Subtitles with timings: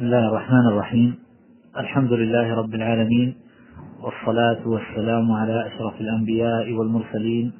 [0.00, 1.14] بسم الله الرحمن الرحيم
[1.76, 3.34] الحمد لله رب العالمين
[4.02, 7.52] والصلاة والسلام على أشرف الأنبياء والمرسلين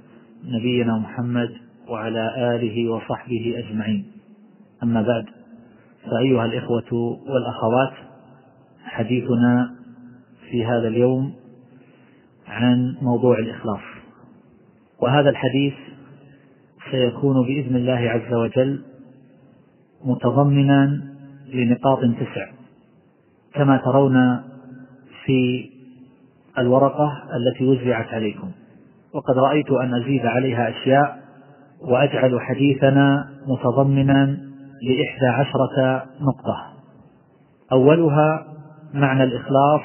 [0.45, 1.51] نبينا محمد
[1.89, 4.07] وعلى آله وصحبه أجمعين
[4.83, 5.25] أما بعد
[6.11, 7.93] فأيها الإخوة والأخوات
[8.85, 9.75] حديثنا
[10.51, 11.33] في هذا اليوم
[12.49, 13.83] عن موضوع الإخلاص
[15.03, 15.75] وهذا الحديث
[16.91, 18.83] سيكون بإذن الله عز وجل
[20.05, 21.10] متضمنا
[21.55, 22.47] لنقاط تسع.
[23.55, 24.43] كما ترون
[25.25, 25.71] في
[26.59, 28.51] الورقة التي وزعت عليكم.
[29.15, 31.21] وقد رأيت أن أزيد عليها أشياء
[31.81, 34.39] وأجعل حديثنا متضمنا
[34.83, 36.73] لإحدى عشرة نقطة.
[37.73, 38.47] أولها
[38.95, 39.83] معنى الإخلاص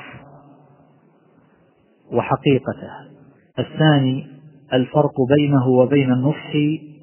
[2.11, 2.91] وحقيقته.
[3.59, 4.27] الثاني
[4.73, 6.53] الفرق بينه وبين النصح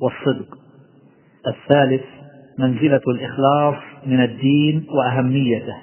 [0.00, 0.58] والصدق.
[1.46, 2.04] الثالث
[2.58, 3.74] منزلة الإخلاص
[4.06, 5.76] من الدين وأهميته.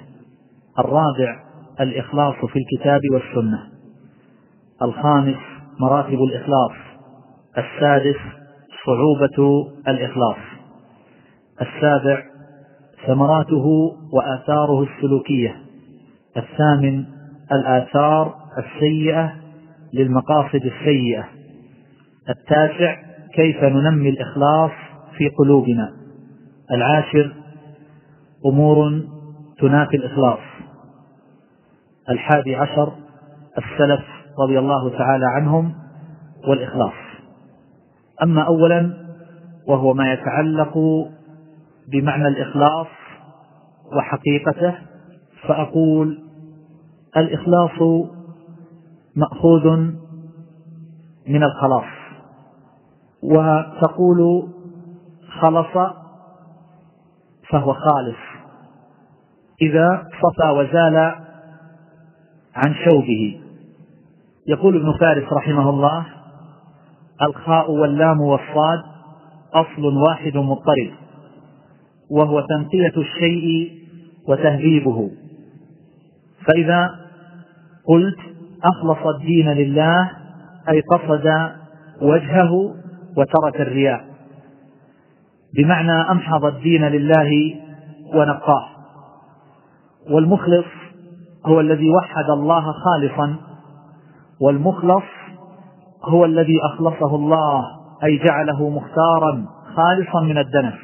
[0.78, 1.42] الرابع
[1.80, 3.58] الإخلاص في الكتاب والسنة.
[4.82, 5.36] الخامس
[5.80, 6.72] مراتب الإخلاص.
[7.58, 8.16] السادس
[8.86, 10.36] صعوبة الإخلاص.
[11.60, 12.22] السابع
[13.06, 15.56] ثمراته وآثاره السلوكية.
[16.36, 17.04] الثامن
[17.52, 19.32] الآثار السيئة
[19.94, 21.28] للمقاصد السيئة.
[22.28, 22.96] التاسع
[23.34, 24.70] كيف ننمي الإخلاص
[25.16, 25.99] في قلوبنا.
[26.72, 27.34] العاشر
[28.46, 29.02] أمور
[29.58, 30.38] تنافي الإخلاص.
[32.10, 32.92] الحادي عشر
[33.58, 34.04] السلف
[34.38, 35.74] رضي الله تعالى عنهم
[36.48, 36.92] والإخلاص.
[38.22, 38.94] أما أولا
[39.66, 40.78] وهو ما يتعلق
[41.92, 42.86] بمعنى الإخلاص
[43.96, 44.74] وحقيقته
[45.48, 46.18] فأقول
[47.16, 48.06] الإخلاص
[49.16, 49.66] مأخوذ
[51.28, 51.84] من الخلاص
[53.22, 54.48] وتقول
[55.40, 55.99] خلص
[57.50, 58.18] فهو خالص.
[59.62, 61.14] إذا صفى وزال
[62.54, 63.40] عن شوبه.
[64.48, 66.06] يقول ابن فارس رحمه الله
[67.22, 68.82] الخاء واللام والصاد
[69.54, 70.92] أصل واحد مضطرب
[72.10, 73.72] وهو تنقية الشيء
[74.28, 75.10] وتهذيبه.
[76.46, 76.90] فإذا
[77.88, 78.18] قلت
[78.64, 80.10] أخلص الدين لله
[80.68, 81.52] أي قصد
[82.02, 82.74] وجهه
[83.16, 84.09] وترك الرياء.
[85.54, 87.54] بمعنى أمحض الدين لله
[88.14, 88.66] ونقاه.
[90.10, 90.66] والمخلص
[91.46, 93.36] هو الذي وحد الله خالصا
[94.40, 95.04] والمخلص
[96.04, 97.64] هو الذي أخلصه الله
[98.04, 99.46] أي جعله مختارا
[99.76, 100.74] خالصا من الدنس.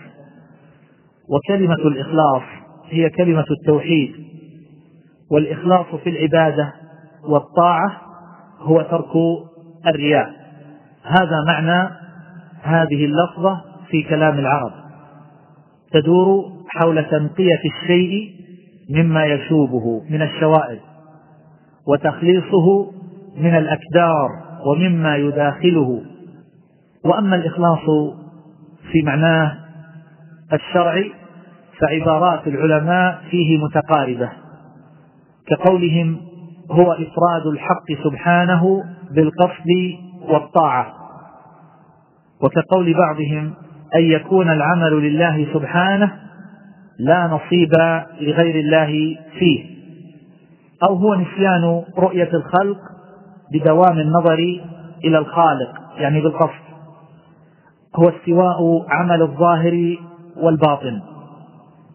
[1.28, 2.42] وكلمة الإخلاص
[2.90, 4.14] هي كلمة التوحيد.
[5.30, 6.72] والإخلاص في العبادة
[7.24, 7.92] والطاعة
[8.60, 9.10] هو ترك
[9.86, 10.30] الرياء.
[11.02, 11.90] هذا معنى
[12.62, 14.72] هذه اللفظة في كلام العرب.
[15.92, 18.30] تدور حول تنقية الشيء
[18.90, 20.80] مما يشوبه من الشوائب
[21.88, 22.92] وتخليصه
[23.36, 24.28] من الأكدار
[24.66, 26.02] ومما يداخله.
[27.04, 27.84] وأما الإخلاص
[28.92, 29.56] في معناه
[30.52, 31.12] الشرعي
[31.80, 34.32] فعبارات العلماء فيه متقاربة.
[35.46, 36.20] كقولهم
[36.70, 39.70] هو إفراد الحق سبحانه بالقصد
[40.28, 40.92] والطاعة.
[42.42, 43.54] وكقول بعضهم
[43.94, 46.12] أن يكون العمل لله سبحانه
[46.98, 47.72] لا نصيب
[48.20, 49.64] لغير الله فيه.
[50.88, 52.78] أو هو نسيان رؤية الخلق
[53.52, 54.38] بدوام النظر
[55.04, 56.66] إلى الخالق يعني بالقصد.
[57.96, 59.96] هو استواء عمل الظاهر
[60.36, 61.00] والباطن.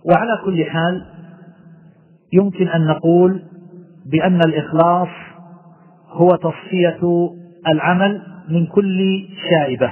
[0.06, 1.06] وعلى كل حال
[2.34, 3.42] يمكن أن نقول
[4.06, 5.10] بأن الإخلاص
[6.10, 7.30] هو تصفية
[7.68, 9.92] العمل من كل شائبة.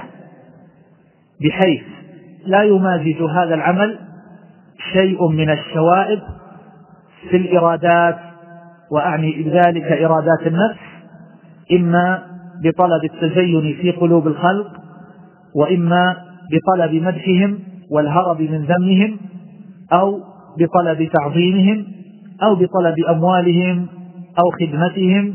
[1.44, 1.82] بحيث
[2.46, 3.98] لا يمازج هذا العمل
[4.92, 6.20] شيء من الشوائب
[7.30, 8.18] في الإرادات
[8.90, 10.80] وأعني بذلك إرادات النفس
[11.72, 12.22] إما
[12.64, 14.66] بطلب التزين في قلوب الخلق
[15.54, 16.16] وإما
[16.52, 17.58] بطلب مدحهم
[17.90, 19.16] والهرب من ذمهم
[19.92, 20.20] أو
[20.58, 21.86] بطلب تعظيمهم
[22.42, 23.86] أو بطلب أموالهم
[24.38, 25.34] أو خدمتهم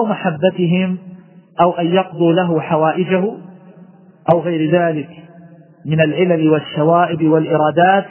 [0.00, 0.98] أو محبتهم
[1.60, 3.24] أو أن يقضوا له حوائجه
[4.32, 5.08] أو غير ذلك.
[5.86, 8.06] من العلل والشوائب والإرادات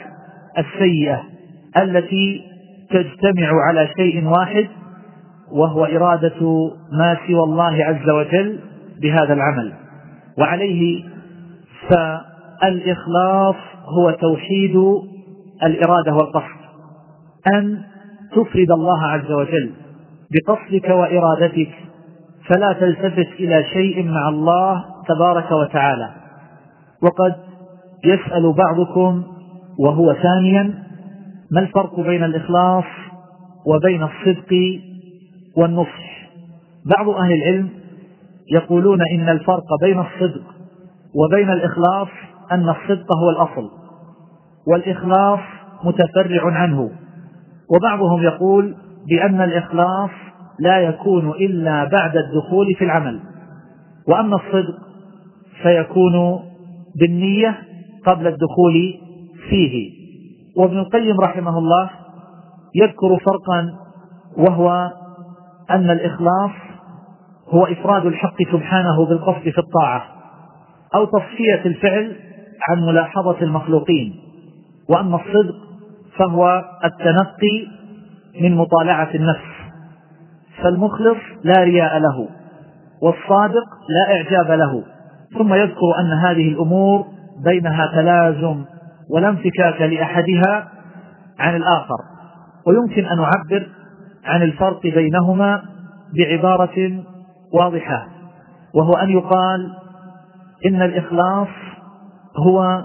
[0.58, 1.22] السيئة
[1.76, 2.42] التي
[2.90, 4.68] تجتمع على شيء واحد
[5.52, 8.58] وهو إرادة ما سوى الله عز وجل
[9.02, 9.72] بهذا العمل.
[10.38, 11.04] وعليه
[11.88, 14.76] فالإخلاص هو توحيد
[15.62, 16.60] الإرادة والقصد.
[17.54, 17.82] أن
[18.32, 19.70] تفرد الله عز وجل
[20.32, 21.70] بقصدك وإرادتك
[22.46, 26.10] فلا تلتفت إلى شيء مع الله تبارك وتعالى.
[27.02, 27.49] وقد
[28.04, 29.22] يسأل بعضكم
[29.78, 30.74] وهو ثانيا
[31.50, 32.84] ما الفرق بين الإخلاص
[33.66, 34.80] وبين الصدق
[35.56, 36.28] والنصح؟
[36.86, 37.68] بعض أهل العلم
[38.52, 40.42] يقولون إن الفرق بين الصدق
[41.14, 42.08] وبين الإخلاص
[42.52, 43.70] أن الصدق هو الأصل
[44.66, 45.40] والإخلاص
[45.84, 46.90] متفرع عنه.
[47.70, 48.74] وبعضهم يقول
[49.08, 50.10] بأن الإخلاص
[50.60, 53.20] لا يكون إلا بعد الدخول في العمل
[54.08, 54.78] وأما الصدق
[55.62, 56.40] فيكون
[57.00, 57.58] بالنية
[58.06, 58.98] قبل الدخول
[59.48, 60.00] فيه.
[60.56, 61.90] وابن القيم رحمه الله
[62.74, 63.72] يذكر فرقا
[64.36, 64.90] وهو
[65.70, 66.50] أن الإخلاص
[67.48, 70.04] هو إفراد الحق سبحانه بالقصد في الطاعة
[70.94, 72.16] أو تصفية الفعل
[72.68, 74.14] عن ملاحظة المخلوقين.
[74.88, 75.56] وأما الصدق
[76.16, 77.66] فهو التنقي
[78.40, 79.50] من مطالعة النفس.
[80.62, 82.28] فالمخلص لا رياء له
[83.02, 84.84] والصادق لا إعجاب له.
[85.38, 87.06] ثم يذكر أن هذه الأمور
[87.44, 88.64] بينها تلازم
[89.10, 90.68] ولا انفكاك لأحدها
[91.38, 91.96] عن الآخر.
[92.66, 93.66] ويمكن أن نعبر
[94.24, 95.62] عن الفرق بينهما
[96.16, 97.02] بعبارة
[97.54, 98.06] واضحة
[98.74, 99.70] وهو أن يقال
[100.66, 101.48] إن الإخلاص
[102.36, 102.84] هو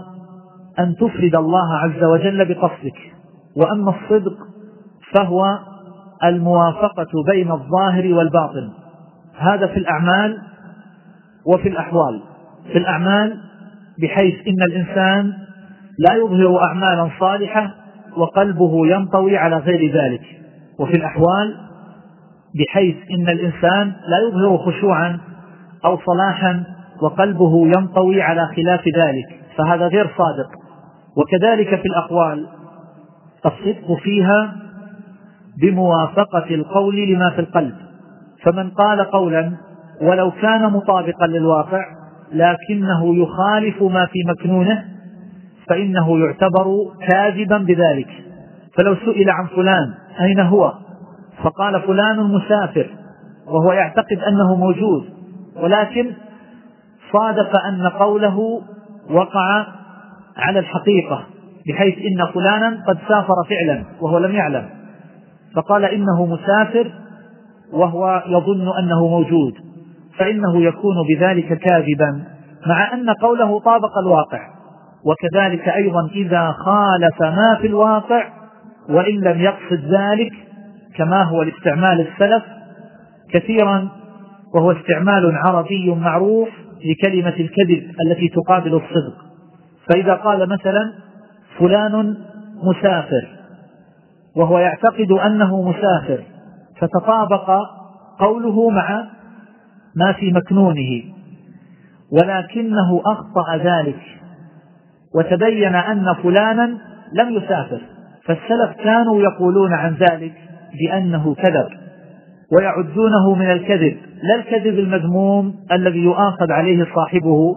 [0.80, 3.14] أن تفرد الله عز وجل بقصدك
[3.58, 4.38] وأما الصدق
[5.14, 5.60] فهو
[6.24, 8.70] الموافقة بين الظاهر والباطن.
[9.38, 10.42] هذا في الأعمال
[11.46, 12.22] وفي الأحوال.
[12.72, 13.45] في الأعمال
[14.02, 15.34] بحيث إن الإنسان
[16.00, 17.72] لا يظهر أعمالا صالحة
[18.18, 20.22] وقلبه ينطوي على غير ذلك.
[20.80, 21.56] وفي الأحوال
[22.60, 25.20] بحيث إن الإنسان لا يظهر خشوعا
[25.86, 26.64] أو صلاحا
[27.02, 29.40] وقلبه ينطوي على خلاف ذلك.
[29.58, 30.50] فهذا غير صادق.
[31.18, 32.48] وكذلك في الأقوال
[33.46, 34.56] الصدق فيها
[35.62, 37.76] بموافقة القول لما في القلب.
[38.44, 39.52] فمن قال قولا
[40.02, 41.86] ولو كان مطابقا للواقع
[42.34, 44.86] لكنه يخالف ما في مكنونه
[45.70, 46.66] فإنه يعتبر
[47.08, 48.10] كاذبا بذلك.
[48.78, 50.74] فلو سئل عن فلان أين هو؟
[51.44, 52.90] فقال فلان مسافر
[53.48, 55.04] وهو يعتقد أنه موجود.
[55.56, 56.12] ولكن
[57.14, 58.62] صادف أن قوله
[59.10, 59.66] وقع
[60.38, 61.24] على الحقيقة
[61.68, 64.70] بحيث إن فلانا قد سافر فعلا وهو لم يعلم.
[65.56, 66.92] فقال إنه مسافر
[67.74, 69.54] وهو يظن أنه موجود.
[70.18, 72.24] فإنه يكون بذلك كاذبا
[72.68, 74.56] مع أن قوله طابق الواقع
[75.06, 78.28] وكذلك أيضا إذا خالف ما في الواقع
[78.90, 80.32] وإن لم يقصد ذلك
[80.96, 82.44] كما هو الاستعمال السلف
[83.32, 83.90] كثيرا
[84.56, 86.50] وهو استعمال عربي معروف
[86.86, 89.26] لكلمة الكذب التي تقابل الصدق.
[89.90, 90.94] فإذا قال مثلا
[91.60, 92.18] فلان
[92.64, 93.28] مسافر
[94.36, 96.24] وهو يعتقد أنه مسافر
[96.80, 97.60] فتطابق
[98.20, 99.06] قوله مع
[99.96, 101.04] ما في مكنونه
[102.12, 104.00] ولكنه أخطأ ذلك
[105.16, 106.78] وتبين أن فلانا
[107.14, 107.82] لم يسافر
[108.26, 110.34] فالسلف كانوا يقولون عن ذلك
[110.80, 111.68] بأنه كذب
[112.52, 117.56] ويعدونه من الكذب لا الكذب المذموم الذي يؤاخذ عليه صاحبه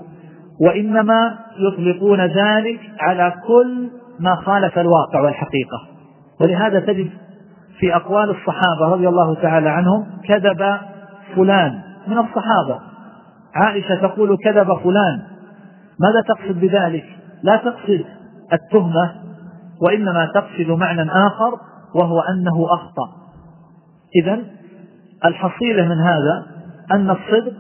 [0.61, 5.79] وإنما يطلقون ذلك على كل ما خالف الواقع والحقيقة.
[6.41, 7.11] ولهذا تجد
[7.79, 10.79] في أقوال الصحابة رضي الله تعالى عنهم كذب
[11.37, 11.88] فلان.
[12.09, 12.81] من الصحابة.
[13.55, 15.23] عائشة تقول كذب فلان.
[16.01, 17.05] ماذا تقصد بذلك؟
[17.43, 18.05] لا تقصد
[18.53, 19.13] التهمة
[19.83, 21.59] وإنما تقصد معنى آخر
[21.95, 23.09] وهو أنه أخطأ.
[24.23, 24.39] إذا
[25.25, 26.47] الحصيلة من هذا
[26.93, 27.53] أن الصدق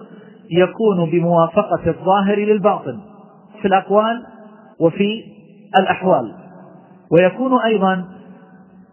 [0.51, 3.01] يكون بموافقة الظاهر للباطن
[3.63, 4.27] في الأقوال
[4.81, 5.23] وفي
[5.77, 6.35] الأحوال.
[7.13, 8.05] ويكون أيضا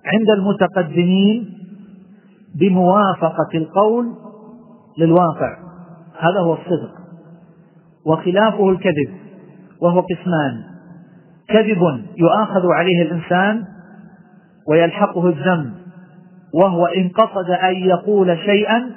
[0.06, 1.50] عند المتقدمين
[2.60, 4.25] بموافقة القول
[4.98, 5.58] للواقع.
[6.20, 6.92] هذا هو الصدق.
[8.06, 9.10] وخلافه الكذب
[9.82, 10.64] وهو قسمان.
[11.50, 13.64] كذب يؤاخذ عليه الإنسان
[14.68, 15.74] ويلحقه الذنب
[16.54, 18.92] وهو إن قصد أن يقول شيئا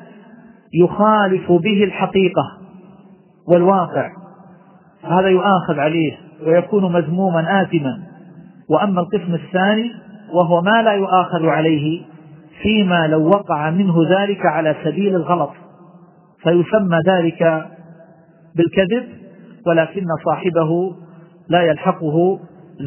[0.75, 2.59] يخالف به الحقيقة
[3.49, 4.11] والواقع.
[5.05, 6.13] هذا يؤاخذ عليه
[6.47, 8.03] ويكون مذموما آثما.
[8.71, 9.93] وأما القسم الثاني
[10.33, 12.03] وهو ما لا يؤاخذ عليه
[12.63, 15.51] فيما لو وقع منه ذلك على سبيل الغلط.
[16.43, 17.67] فيسمى ذلك
[18.57, 19.09] بالكذب
[19.67, 20.97] ولكن صاحبه
[21.49, 22.41] لا يلحقه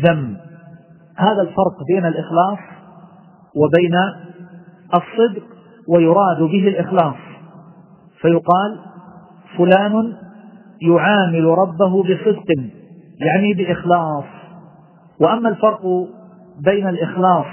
[0.04, 0.38] ذم
[1.18, 2.60] هذا الفرق بين الإخلاص
[3.56, 3.96] وبين
[4.94, 5.44] الصدق
[5.88, 7.16] ويراد به الإخلاص.
[8.22, 8.80] فيقال
[9.58, 10.14] فلان
[10.82, 12.46] يعامل ربه بصدق
[13.20, 14.26] يعني بإخلاص.
[15.22, 15.82] وأما الفرق
[16.66, 17.46] بين الإخلاص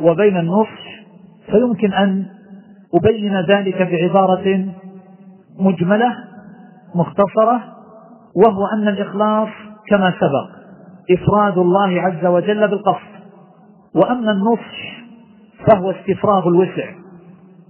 [0.00, 1.04] وبين النصح
[1.50, 2.26] فيمكن أن
[2.94, 4.75] أبين ذلك بعبارة
[5.58, 6.16] مجملة
[6.94, 7.62] مختصرة
[8.36, 9.48] وهو أن الإخلاص
[9.88, 10.56] كما سبق
[11.10, 13.16] إفراد الله عز وجل بالقصد
[13.94, 15.02] وأما النصح
[15.66, 16.94] فهو استفراغ الوسع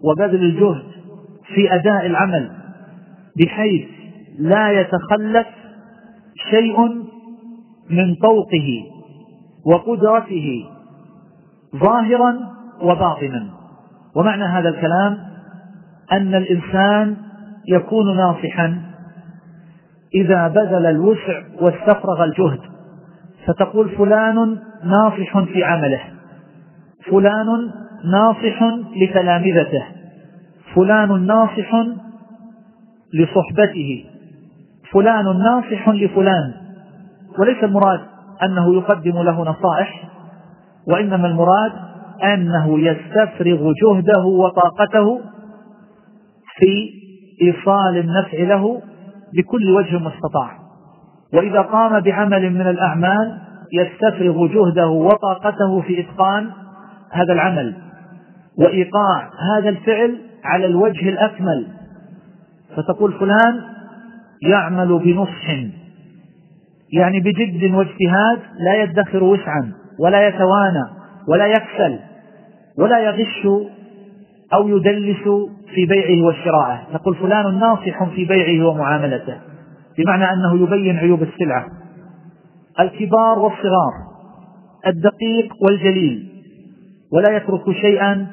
[0.04, 0.84] وبذل الجهد
[1.54, 2.50] في أداء العمل
[3.38, 3.88] بحيث
[4.38, 5.46] لا يتخلف
[6.50, 6.80] شيء
[7.90, 8.84] من طوقه
[9.66, 10.64] وقدرته
[11.76, 12.38] ظاهرا
[12.82, 13.46] وباطنا.
[14.16, 15.18] ومعنى هذا الكلام
[16.12, 17.16] أن الإنسان
[17.68, 18.82] يكون ناصحا.
[20.14, 22.60] إذا بذل الوسع واستفرغ الجهد
[23.46, 26.00] فتقول فلان ناصح في عمله
[27.10, 27.46] فلان
[28.04, 28.62] ناصح
[28.96, 29.84] لتلامذته
[30.74, 31.74] فلان ناصح
[33.14, 34.04] لصحبته
[34.92, 36.52] فلان ناصح لفلان.
[37.38, 38.00] وليس المراد
[38.42, 40.08] أنه يقدم له نصائح
[40.88, 41.72] وإنما المراد
[42.24, 45.20] أنه يستفرغ جهده وطاقته
[46.58, 46.90] في
[47.42, 48.82] إيصال النفع له
[49.34, 50.50] بكل وجه مستطاع.
[51.34, 53.38] وإذا قام بعمل من الأعمال
[53.72, 56.50] يستفرغ جهده وطاقته في إتقان
[57.12, 57.74] هذا العمل
[58.58, 61.66] وإيقاع هذا الفعل على الوجه الأكمل.
[62.76, 63.60] فتقول فلان
[64.42, 65.50] يعمل بنصح
[66.92, 70.84] يعني بجد واجتهاد لا يدخر وسعا ولا يتوانى
[71.28, 71.98] ولا يكسل
[72.78, 73.46] ولا يغش
[74.54, 75.28] أو يدلس
[75.74, 76.80] في بيعه وشراءه.
[76.92, 79.36] تقول فلان ناصح في بيعه ومعاملته.
[79.98, 81.66] بمعنى أنه يبين عيوب السلعة.
[82.80, 83.92] الكبار والصغار.
[84.86, 86.28] الدقيق والجليل.
[87.12, 88.26] ولا يترك شيئا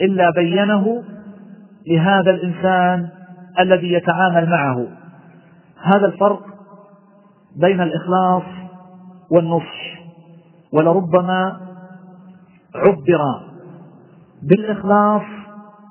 [0.00, 1.02] إلا بينه
[1.86, 3.08] لهذا الإنسان
[3.60, 4.86] الذي يتعامل معه.
[5.82, 6.42] هذا الفرق
[7.60, 8.42] بين الإخلاص
[9.30, 10.02] والنصح.
[10.72, 11.60] ولربما
[12.74, 13.40] عبر
[14.42, 15.22] بالإخلاص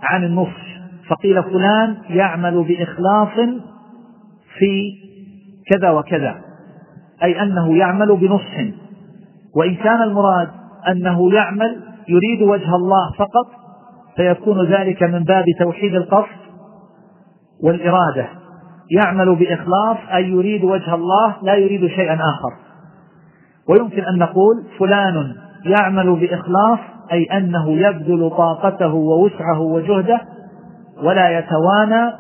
[0.04, 0.72] عن النصح
[1.10, 3.50] فقيل فلان يعمل بإخلاص
[4.58, 4.92] في
[5.68, 6.42] كذا وكذا
[7.24, 8.58] أي أنه يعمل بنصح
[9.56, 10.50] وإن كان المراد
[10.88, 13.62] أنه يعمل يريد وجه الله فقط
[14.16, 16.42] فيكون ذلك من باب توحيد القصد
[17.64, 18.28] والإرادة.
[18.92, 22.54] يعمل بإخلاص أي يريد وجه الله لا يريد شيئا آخر.
[23.70, 26.80] ويمكن أن نقول فلان يعمل بإخلاص
[27.12, 30.22] أي أنه يبذل طاقته ووسعه وجهده
[31.04, 32.12] ولا يتوانى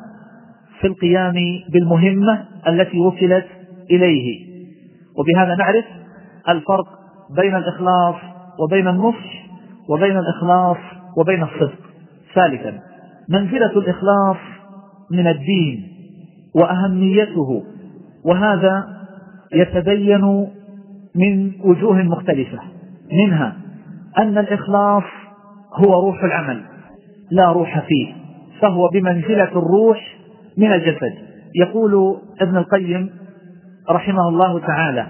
[0.79, 1.33] في القيام
[1.69, 3.45] بالمهمة التي وكلت
[3.91, 4.51] إليه.
[5.17, 5.85] وبهذا نعرف
[6.49, 6.87] الفرق
[7.35, 8.15] بين الإخلاص
[8.59, 9.47] وبين النصح
[9.89, 10.77] وبين الإخلاص
[11.17, 11.79] وبين الصدق.
[12.35, 12.79] ثالثا
[13.29, 14.37] منزلة الإخلاص
[15.11, 15.87] من الدين
[16.55, 17.63] وأهميته
[18.25, 18.87] وهذا
[19.53, 20.47] يتبين
[21.15, 22.59] من وجوه مختلفة
[23.11, 23.55] منها
[24.17, 25.03] أن الإخلاص
[25.73, 26.61] هو روح العمل
[27.31, 28.13] لا روح فيه
[28.61, 30.15] فهو بمنزلة الروح
[30.57, 31.13] من الجسد.
[31.55, 33.09] يقول ابن القيم
[33.89, 35.07] رحمه الله تعالى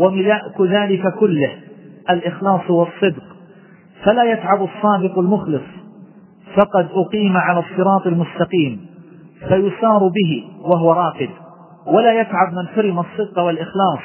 [0.00, 1.50] وملاء ذلك كله
[2.10, 3.22] الإخلاص والصدق
[4.04, 5.62] فلا يتعب الصادق المخلص
[6.54, 8.86] فقد أقيم على الصراط المستقيم
[9.48, 11.28] فيسار به وهو راقد.
[11.86, 14.00] ولا يتعب من حرم الصدق والإخلاص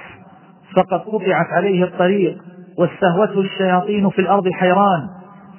[0.76, 2.38] فقد قطعت عليه الطريق
[2.78, 5.08] واستهوته الشياطين في الأرض حيران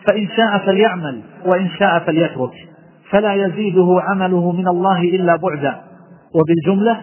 [0.04, 2.52] فإن شاء فليعمل وإن شاء فليترك
[3.10, 5.80] فلا يزيده عمله من الله إلا بعدا.
[6.34, 7.00] وبالجملة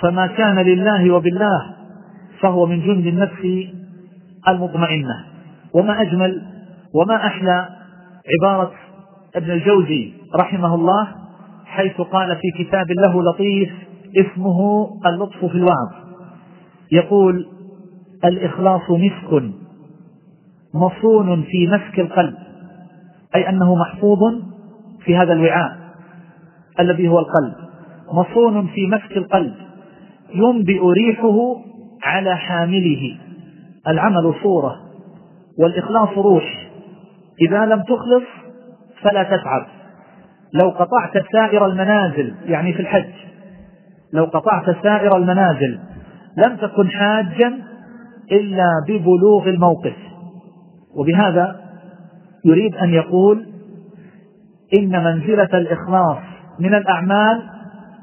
[0.00, 1.74] فما كان لله وبالله
[2.40, 3.68] فهو من جند النفس
[4.48, 5.24] المطمئنة.
[5.74, 6.42] وما أجمل
[6.94, 7.68] وما أحلى
[8.40, 8.72] عبارة
[9.36, 11.08] ابن الجوزي رحمه الله
[11.66, 13.72] حيث قال في كتاب له لطيف
[14.16, 15.90] اسمه اللطف في الوعظ.
[16.92, 17.46] يقول
[18.24, 19.54] الإخلاص مسك
[20.74, 22.34] مصون في مسك القلب
[23.34, 24.18] أي أنه محفوظ
[25.04, 25.76] في هذا الوعاء
[26.80, 27.54] الذي هو القلب.
[28.12, 29.54] مصون في مسك القلب
[30.34, 31.36] ينبئ ريحه
[32.02, 33.18] على حامله.
[33.88, 34.76] العمل صورة
[35.58, 36.68] والإخلاص روح.
[37.40, 38.24] إذا لم تخلص
[39.02, 39.66] فلا تتعب.
[40.54, 43.12] لو قطعت سائر المنازل يعني في الحج
[44.12, 45.78] لو قطعت سائر المنازل
[46.36, 47.58] لم تكن حاجا
[48.32, 49.96] إلا ببلوغ الموقف.
[50.96, 51.60] وبهذا
[52.44, 53.46] يريد أن يقول
[54.74, 56.18] إن منزلة الإخلاص
[56.58, 57.42] من الأعمال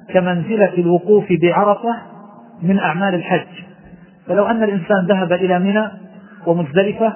[0.10, 1.96] كمنزلة الوقوف بعرفة
[2.62, 3.48] من أعمال الحج.
[4.28, 5.92] فلو أن الإنسان ذهب إلى منى
[6.48, 7.14] ومزدلفة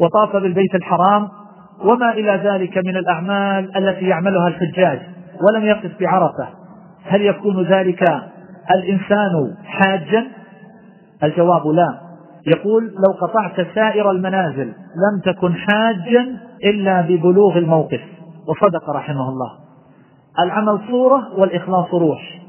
[0.00, 1.28] وطاف بالبيت الحرام
[1.84, 5.00] وما إلى ذلك من الأعمال التي يعملها الحجاج
[5.40, 6.48] ولم يقف بعرفة
[7.04, 8.02] هل يكون ذلك
[8.70, 10.26] الإنسان حاجا؟
[11.22, 12.07] الجواب لا.
[12.48, 14.66] يقول لو قطعت سائر المنازل
[15.06, 18.00] لم تكن حاجا إلا ببلوغ الموقف.
[18.48, 19.50] وصدق رحمه الله.
[20.44, 22.40] العمل صورة والإخلاص روح.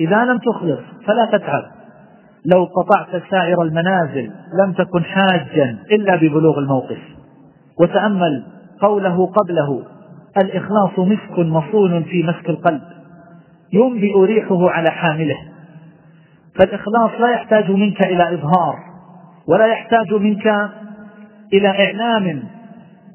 [0.00, 1.62] إذا لم تخلص فلا تتعب.
[2.46, 4.30] لو قطعت سائر المنازل
[4.64, 6.98] لم تكن حاجا إلا ببلوغ الموقف.
[7.80, 8.44] وتأمل
[8.80, 9.82] قوله قبله
[10.36, 12.82] الإخلاص مسك مصون في مسك القلب.
[13.72, 15.36] ينبئ ريحه على حامله.
[16.54, 18.91] فالإخلاص لا يحتاج منك إلى إظهار.
[19.48, 20.46] ولا يحتاج منك
[21.52, 22.42] إلى إعلام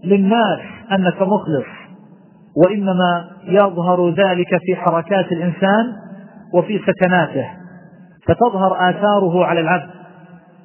[0.04, 0.60] للناس
[0.92, 1.68] أنك مخلص
[2.66, 5.94] وإنما يظهر ذلك في حركات الإنسان
[6.54, 7.48] وفي سكناته
[8.28, 9.90] فتظهر آثاره على العبد.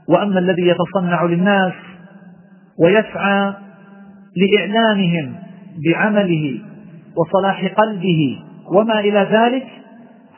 [0.08, 1.72] وأما الذي يتصنع للناس
[2.78, 3.52] ويسعى
[4.36, 5.34] لإعلانهم
[5.86, 6.60] بعمله
[7.16, 8.38] وصلاح قلبه
[8.76, 9.66] وما إلى ذلك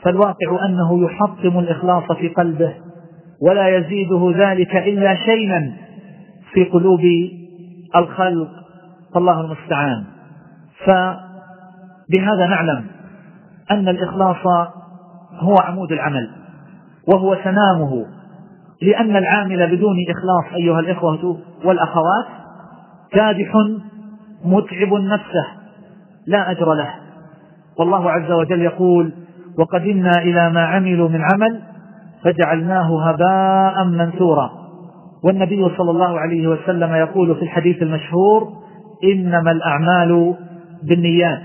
[0.03, 2.75] فالواقع أنه يحطم الإخلاص في قلبه.
[3.49, 5.73] ولا يزيده ذلك إلا شينا
[6.53, 7.01] في قلوب
[7.97, 8.49] الخلق.
[9.15, 10.05] فالله المستعان.
[10.85, 12.85] فبهذا نعلم
[13.71, 14.47] أن الإخلاص
[15.39, 16.31] هو عمود العمل
[17.09, 18.07] وهو سنامه.
[18.83, 22.27] لأن العامل بدون إخلاص أيها الإخوة والأخوات
[23.13, 23.53] كادح
[24.45, 25.47] متعب نفسه
[26.27, 26.95] لا أجر له.
[27.79, 29.13] والله عز وجل يقول
[29.59, 31.61] وقدمنا إلى ما عملوا من عمل
[32.25, 34.51] فجعلناه هباء منثورا.
[35.25, 38.49] والنبي صلى الله عليه وسلم يقول في الحديث المشهور
[39.05, 40.35] إنما الأعمال
[40.83, 41.43] بالنيات.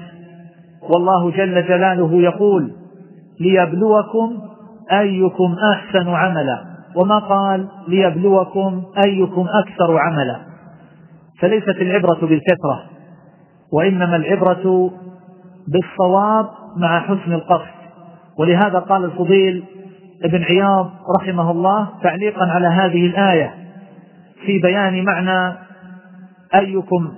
[0.89, 2.71] والله جل جلاله يقول
[3.39, 4.39] ليبلوكم
[4.91, 6.65] أيكم أحسن عملا.
[6.95, 10.39] وما قال ليبلوكم أيكم أكثر عملا.
[11.39, 12.83] فليست العبرة بالكثرة
[13.73, 14.91] وإنما العبرة
[15.67, 16.45] بالصواب
[16.77, 17.79] مع حسن القصد.
[18.39, 19.63] ولهذا قال الفضيل
[20.23, 23.53] ابن عياض رحمه الله تعليقا على هذه الآية
[24.45, 25.57] في بيان معنى
[26.55, 27.11] أيكم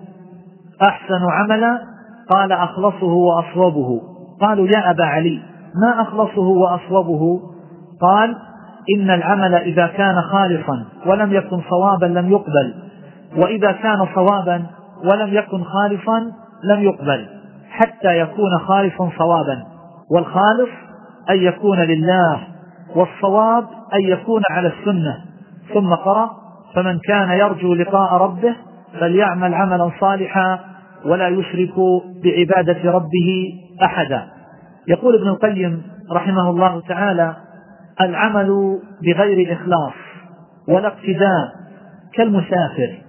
[0.81, 1.81] أحسن عملا؟
[2.29, 4.01] قال أخلصه وأصوبه.
[4.41, 5.39] قالوا يا أبا علي
[5.75, 7.39] ما أخلصه وأصوبه؟
[8.01, 8.35] قال
[8.95, 12.73] إن العمل إذا كان خالصا ولم يكن صوابا لم يقبل
[13.37, 14.65] وإذا كان صوابا
[15.03, 16.19] ولم يكن خالصا
[16.63, 17.27] لم يقبل
[17.69, 19.63] حتى يكون خالصا صوابا
[20.11, 20.69] والخالص
[21.29, 22.50] أن يكون لله
[22.95, 25.17] والصواب أن يكون على السنة.
[25.73, 26.31] ثم قرأ
[26.75, 28.55] فمن كان يرجو لقاء ربه
[28.99, 30.59] فليعمل عملا صالحا
[31.05, 31.73] ولا يشرك
[32.23, 34.27] بعبادة ربه أحدا.
[34.87, 37.35] يقول ابن القيم رحمه الله تعالى
[38.01, 39.93] العمل بغير إخلاص
[40.67, 41.51] ولا اقتداء
[42.13, 43.01] كالمسافر.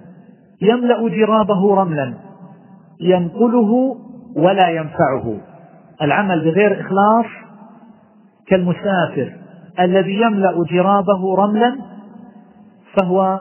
[0.62, 2.14] يملأ جرابه رملا
[3.00, 3.96] ينقله
[4.36, 5.36] ولا ينفعه.
[6.02, 7.26] العمل بغير إخلاص
[8.46, 9.41] كالمسافر.
[9.80, 11.78] الذي يملأ جرابه رملا
[12.94, 13.40] فهو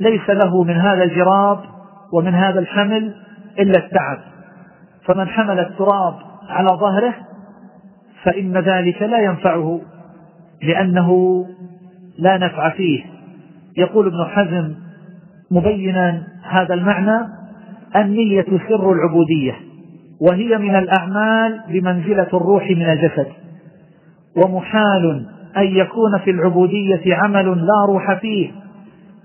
[0.00, 1.58] ليس له من هذا الجراب
[2.12, 3.14] ومن هذا الحمل
[3.58, 4.18] إلا التعب.
[5.04, 6.14] فمن حمل التراب
[6.48, 7.14] على ظهره
[8.22, 9.80] فإن ذلك لا ينفعه
[10.62, 11.44] لأنه
[12.18, 13.04] لا نفع فيه.
[13.76, 14.74] يقول ابن حزم
[15.50, 17.26] مبينا هذا المعنى
[17.96, 19.54] النية سر العبودية
[20.20, 23.26] وهي من الأعمال بمنزلة الروح من الجسد
[24.36, 25.26] ومحال
[25.56, 28.50] أن يكون في العبودية عمل لا روح فيه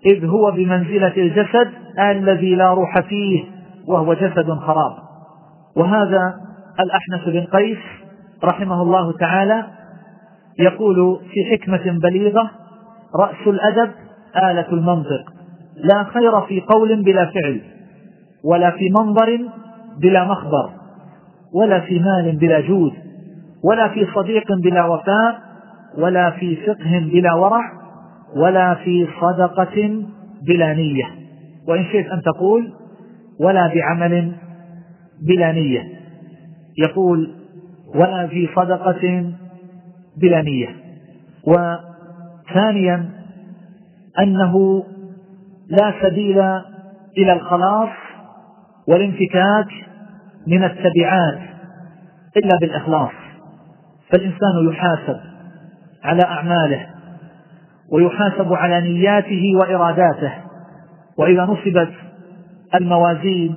[0.05, 3.43] إذ هو بمنزلة الجسد الذي لا روح فيه
[3.87, 4.93] وهو جسد خراب.
[5.75, 6.33] وهذا
[6.79, 7.77] الأحنف بن قيس
[8.43, 9.65] رحمه الله تعالى
[10.59, 12.51] يقول في حكمة بليغة
[13.15, 13.91] رأس الأدب
[14.37, 15.33] آلة المنطق
[15.75, 17.61] لا خير في قول بلا فعل
[18.45, 19.39] ولا في منظر
[20.01, 20.69] بلا مخبر
[21.53, 22.93] ولا في مال بلا جود
[23.63, 25.50] ولا في صديق بلا وفاء
[25.97, 27.71] ولا في فقه بلا ورع
[28.35, 30.03] ولا في صدقة
[30.47, 31.05] بلا نية.
[31.67, 32.73] وإن شئت أن تقول
[33.39, 34.31] ولا بعمل
[35.27, 35.83] بلا نية.
[36.77, 37.35] يقول
[37.95, 39.33] ولا في صدقة
[40.17, 40.75] بلا نية.
[41.43, 43.09] وثانيا
[44.19, 44.83] أنه
[45.69, 46.39] لا سبيل
[47.17, 47.89] إلى الخلاص
[48.87, 49.67] والانفكاك
[50.47, 51.39] من التبعات
[52.37, 53.11] إلا بالإخلاص.
[54.09, 55.30] فالإنسان يحاسب
[56.03, 56.87] على أعماله
[57.91, 60.33] ويحاسب على نياته وإراداته.
[61.17, 61.91] وإذا نصبت
[62.75, 63.55] الموازين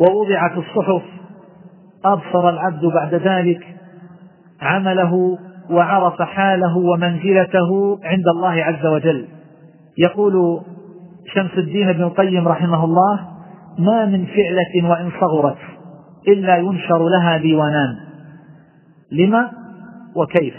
[0.00, 1.02] ووضعت الصحف
[2.04, 3.66] أبصر العبد بعد ذلك
[4.60, 5.38] عمله
[5.70, 9.28] وعرف حاله ومنزلته عند الله عز وجل.
[9.98, 10.60] يقول
[11.34, 13.20] شمس الدين ابن القيم رحمه الله
[13.78, 15.58] ما من فعلة وإن صغرت
[16.28, 17.96] إلا ينشر لها ديوانان.
[19.12, 19.50] لما؟
[20.16, 20.54] وكيف؟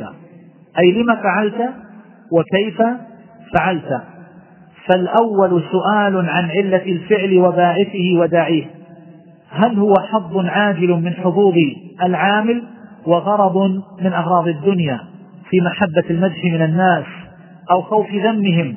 [0.80, 1.74] أي لما فعلت
[2.32, 2.82] وكيف
[3.54, 4.02] فعلت.
[4.86, 8.66] فالأول سؤال عن علة الفعل وباعثه وداعيه.
[9.50, 11.56] هل هو حظ عاجل من حظوظ
[12.04, 12.64] العامل
[13.06, 13.58] وغرض
[14.02, 15.00] من أغراض الدنيا
[15.50, 17.06] في محبة المدح من الناس
[17.72, 18.76] أو خوف ذمهم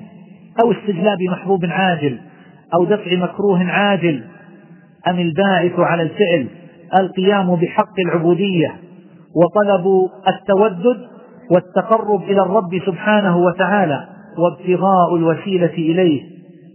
[0.61, 2.19] أو استجلاب محبوب عاجل
[2.75, 4.23] أو دفع مكروه عاجل؟
[5.09, 6.47] أم الباعث على الفعل
[6.95, 8.77] القيام بحق العبودية
[9.35, 11.07] وطلب التودد
[11.51, 14.05] والتقرب إلى الرب سبحانه وتعالى
[14.39, 16.23] وابتغاء الوسيلة إليه.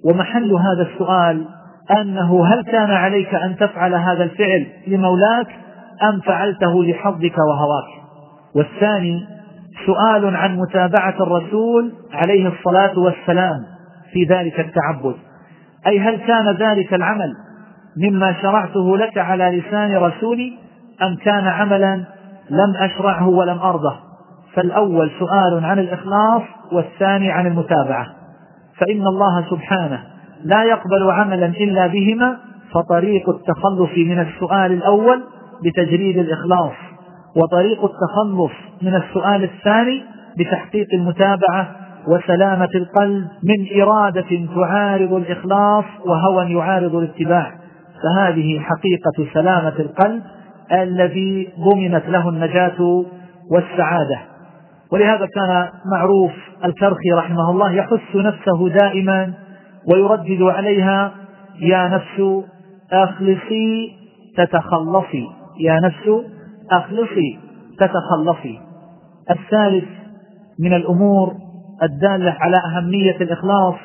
[0.06, 1.46] ومحل هذا السؤال
[2.02, 5.48] أنه هل كان عليك أن تفعل هذا الفعل لمولاك
[6.04, 8.06] أم فعلته لحظك وهواك؟
[8.56, 9.28] والثاني
[9.86, 13.66] سؤال عن متابعة الرسول عليه الصلاة والسلام
[14.12, 15.16] في ذلك التعبد.
[15.88, 17.34] أي هل كان ذلك العمل
[17.98, 20.54] مما شرعته لك على لسان رسولي
[21.04, 21.96] أم كان عملا
[22.50, 23.96] لم أشرعه ولم أرضه؟
[24.56, 26.42] فالأول سؤال عن الإخلاص
[26.72, 28.06] والثاني عن المتابعة.
[28.80, 30.04] فإن الله سبحانه
[30.44, 32.38] لا يقبل عملا إلا بهما
[32.74, 35.24] فطريق التخلص من السؤال الأول
[35.64, 36.74] بتجريد الإخلاص
[37.36, 40.04] وطريق التخلص من السؤال الثاني
[40.40, 41.76] بتحقيق المتابعة
[42.08, 47.52] وسلامة القلب من إرادة تعارض الإخلاص وهوى يعارض الاتباع.
[48.04, 50.24] فهذه حقيقة سلامة القلب
[50.72, 53.06] الذي ضمنت له النجاة
[53.52, 54.20] والسعادة.
[54.92, 56.32] ولهذا كان معروف
[56.66, 59.34] الكرخي رحمه الله يحث نفسه دائما
[59.94, 61.12] ويردد عليها
[61.60, 62.46] يا نفس
[62.92, 63.94] أخلصي
[64.38, 65.28] تتخلصي
[65.60, 66.26] يا نفس
[66.72, 67.40] أخلصي
[67.80, 68.60] تتخلصي.
[69.32, 69.88] الثالث
[70.60, 71.34] من الأمور
[71.84, 73.76] الدالة على أهمية الإخلاص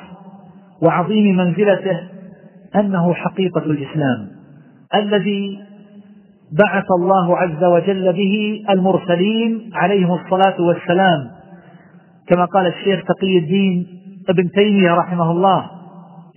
[0.81, 1.99] وعظيم منزلته
[2.75, 4.27] أنه حقيقة الإسلام
[4.95, 5.59] الذي
[6.57, 11.19] بعث الله عز وجل به المرسلين عليهم الصلاة والسلام.
[12.27, 13.87] كما قال الشيخ تقي الدين
[14.29, 15.65] ابن تيمية رحمه الله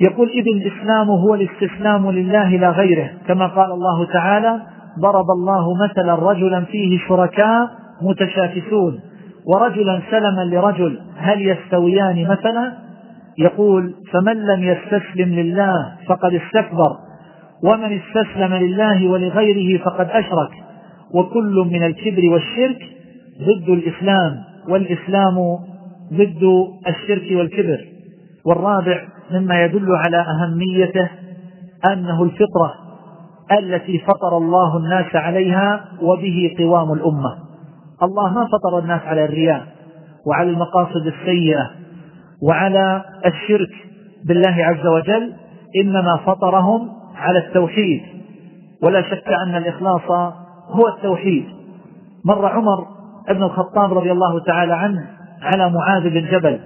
[0.00, 3.10] يقول إذ الإسلام هو الاستسلام لله لا غيره.
[3.28, 4.62] كما قال الله تعالى
[5.00, 7.70] ضرب الله مثلا رجلا فيه شركاء
[8.02, 9.00] متشاكسون
[9.46, 12.72] ورجلا سلما لرجل هل يستويان مثلا؟
[13.38, 16.96] يقول فمن لم يستسلم لله فقد استكبر.
[17.64, 20.50] ومن استسلم لله ولغيره فقد أشرك.
[21.14, 22.82] وكل من الكبر والشرك
[23.40, 25.58] ضد الإسلام والإسلام
[26.12, 26.42] ضد
[26.88, 27.84] الشرك والكبر.
[28.46, 31.10] والرابع مما يدل على أهميته
[31.92, 32.74] أنه الفطرة
[33.52, 37.34] التي فطر الله الناس عليها وبه قوام الأمة.
[38.02, 39.66] الله ما فطر الناس على الرياء
[40.26, 41.70] وعلى المقاصد السيئة
[42.42, 43.70] وعلى الشرك
[44.28, 45.32] بالله عز وجل
[45.82, 48.02] إنما فطرهم على التوحيد.
[48.82, 50.10] ولا شك أن الإخلاص
[50.68, 51.46] هو التوحيد.
[52.24, 52.86] مر عمر
[53.28, 55.06] بن الخطاب رضي الله تعالى عنه
[55.42, 56.60] على معاذ بن جبل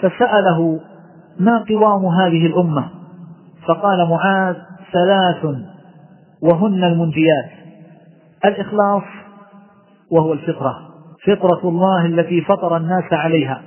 [0.00, 0.80] فسأله
[1.40, 2.88] ما قوام هذه الأمة؟
[3.66, 4.56] فقال معاذ
[4.92, 5.56] ثلاث
[6.42, 7.50] وهن المنجيات.
[8.44, 9.02] الإخلاص
[10.10, 10.78] وهو الفطرة
[11.26, 13.62] فطرة الله التي فطر الناس عليها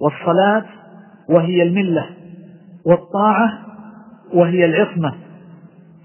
[0.00, 0.64] والصلاة
[1.28, 2.06] وهي الملة
[2.86, 3.52] والطاعة
[4.34, 5.14] وهي العصمة.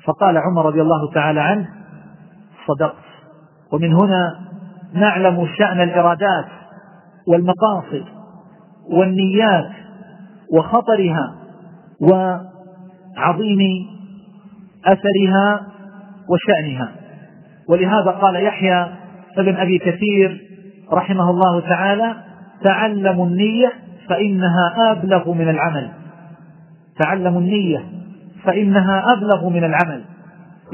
[0.08, 1.68] فقال عمر رضي الله تعالى عنه
[2.68, 3.08] صدقت.
[3.74, 4.40] ومن هنا
[4.94, 6.46] نعلم شأن الإرادات
[7.28, 8.06] والمقاصد
[8.92, 9.70] والنيات
[10.54, 11.36] وخطرها
[12.02, 13.60] وعظيم
[14.86, 15.68] أثرها
[16.30, 16.92] وشأنها.
[17.70, 18.88] ولهذا قال يحيى
[19.38, 20.42] ابن أبي كثير
[20.94, 22.16] رحمه الله تعالى
[22.64, 23.72] تعلموا النية
[24.10, 25.90] فإنها أبلغ من العمل.
[26.98, 27.97] تعلموا النية
[28.48, 30.02] فإنها أبلغ من العمل.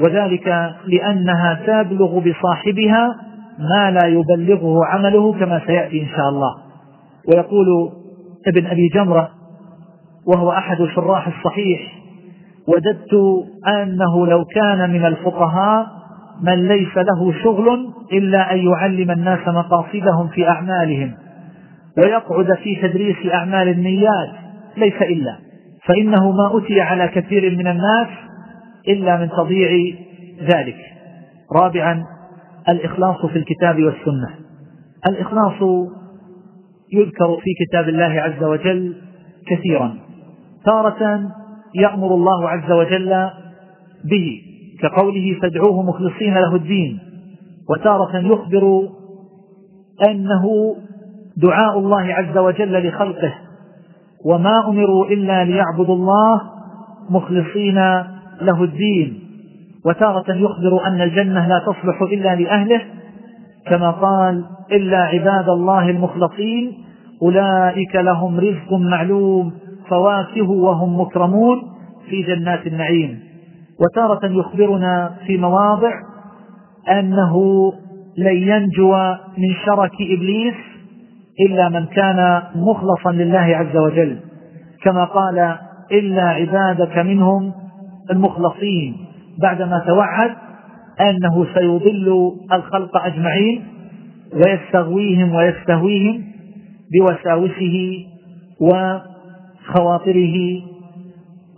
[0.00, 3.16] وذلك لأنها تبلغ بصاحبها
[3.58, 6.54] ما لا يبلغه عمله كما سيأتي إن شاء الله.
[7.28, 7.90] ويقول
[8.46, 9.30] ابن أبي جمرة
[10.26, 11.80] وهو أحد شراح الصحيح
[12.68, 13.14] وجدت
[13.68, 15.86] أنه لو كان من الفقهاء
[16.42, 21.14] من ليس له شغل إلا أن يعلم الناس مقاصدهم في أعمالهم
[21.98, 24.30] ويقعد في تدريس أعمال النيات
[24.76, 25.36] ليس إلا.
[25.86, 28.08] فإنه ما أتي على كثير من الناس
[28.88, 29.96] إلا من تضييع
[30.42, 30.76] ذلك.
[31.56, 32.04] رابعا
[32.68, 34.34] الإخلاص في الكتاب والسنة.
[35.06, 35.88] الإخلاص
[36.92, 38.96] يذكر في كتاب الله عز وجل
[39.46, 39.96] كثيرا.
[40.64, 41.30] تارة
[41.74, 43.30] يأمر الله عز وجل
[44.04, 44.40] به
[44.80, 46.98] كقوله فادعوه مخلصين له الدين
[47.70, 48.88] وتارة يخبر
[50.10, 50.76] أنه
[51.36, 53.34] دعاء الله عز وجل لخلقه.
[54.24, 56.40] وما أمروا إلا ليعبدوا الله
[57.10, 57.74] مخلصين
[58.40, 59.20] له الدين.
[59.86, 62.80] وتارة يخبر أن الجنة لا تصلح إلا لأهله
[63.66, 66.72] كما قال إلا عباد الله المخلصين
[67.22, 69.52] أولئك لهم رزق معلوم
[69.88, 71.62] فواكه وهم مكرمون
[72.10, 73.18] في جنات النعيم.
[73.80, 75.92] وتارة يخبرنا في مواضع
[76.90, 77.34] أنه
[78.18, 78.92] لن ينجو
[79.38, 80.54] من شرك إبليس
[81.40, 84.16] إلا من كان مخلصا لله عز وجل.
[84.82, 85.56] كما قال
[85.92, 87.52] إلا عبادك منهم
[88.10, 88.96] المخلصين
[89.42, 90.30] بعدما توعد
[91.00, 93.62] أنه سيضل الخلق أجمعين
[94.32, 96.24] ويستغويهم ويستهويهم
[96.92, 98.04] بوساوسه
[98.60, 100.36] وخواطره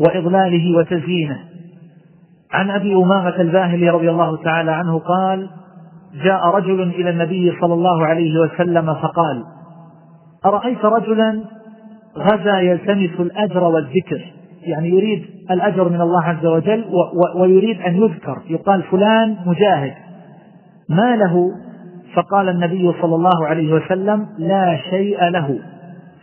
[0.00, 1.38] وإضلاله وتزيينه.
[2.52, 5.48] عن أبي أمامة الباهلي رضي الله تعالى عنه قال
[6.24, 9.44] جاء رجل إلى النبي صلى الله عليه وسلم فقال
[10.44, 11.44] أرأيت رجلا
[12.18, 16.84] غزا يلتمس الأجر والذكر يعني يريد الأجر من الله عز وجل
[17.36, 19.94] ويريد أن يذكر يقال فلان مجاهد.
[20.88, 21.50] ما له؟
[22.14, 25.58] فقال النبي صلى الله عليه وسلم لا شيء له.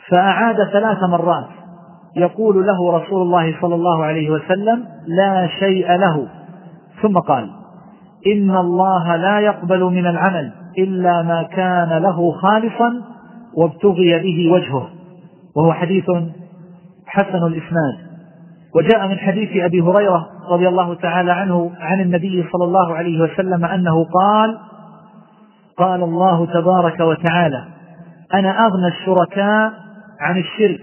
[0.09, 1.47] فأعاد ثلاث مرات.
[2.17, 6.27] يقول له رسول الله صلى الله عليه وسلم لا شيء له.
[7.01, 7.49] ثم قال
[8.27, 13.12] إن الله لا يقبل من العمل إلا ما كان له خالصا
[13.57, 14.89] وابتغي به وجهه
[15.55, 16.05] وهو حديث
[17.07, 18.13] حسن الإسناد.
[18.75, 23.65] وجاء من حديث أبي هريرة رضي الله تعالى عنه عن النبي صلى الله عليه وسلم
[23.65, 24.57] أنه قال
[25.77, 27.63] قال الله تبارك وتعالى
[28.33, 29.73] أنا أغنى الشركاء
[30.21, 30.81] عن الشرك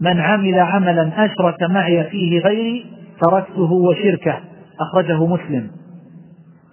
[0.00, 2.86] من عمل عملا أشرك معي فيه غيري
[3.20, 4.40] تركته وشركه
[4.80, 5.70] أخرجه مسلم.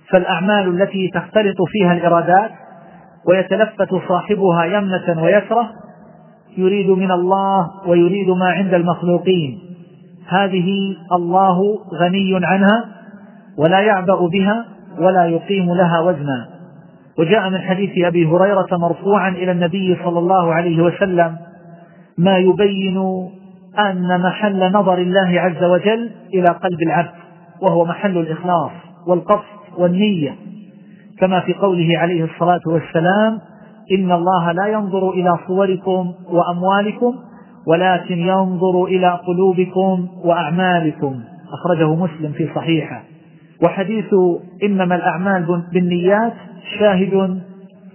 [0.10, 2.52] فالأعمال التي تختلط فيها الإرادات
[3.28, 5.70] ويتلفت صاحبها يمنة ويسرة
[6.58, 9.60] يريد من الله ويريد ما عند المخلوقين.
[10.28, 12.86] هذه الله غني عنها
[13.58, 14.66] ولا يعبأ بها
[15.00, 16.48] ولا يقيم لها وزنا.
[17.20, 21.38] وجاء من حديث أبي هريرة مرفوعا إلى النبي صلى الله عليه وسلم
[22.18, 22.98] ما يبين
[23.80, 27.16] أن محل نظر الله عز وجل إلى قلب العبد
[27.62, 28.72] وهو محل الإخلاص
[29.08, 30.36] والقصد والنية.
[31.20, 33.40] كما في قوله عليه الصلاة والسلام
[33.92, 37.16] إن الله لا ينظر إلى صوركم وأموالكم
[37.68, 41.20] ولكن ينظر إلى قلوبكم وأعمالكم.
[41.54, 43.04] أخرجه مسلم في صحيحه.
[43.64, 44.06] وحديث
[44.64, 46.34] إنما الأعمال بالنيات
[46.80, 47.42] شاهد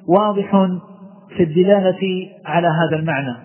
[0.09, 0.66] واضح
[1.37, 3.37] في الدلالة على هذا المعنى.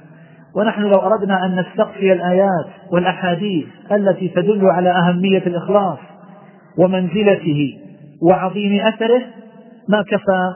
[0.56, 5.98] ونحن لو أردنا أن نستقصي الآيات والأحاديث التي تدل على أهمية الإخلاص
[6.78, 7.78] ومنزلته
[8.22, 9.22] وعظيم أثره
[9.90, 10.54] ما كفى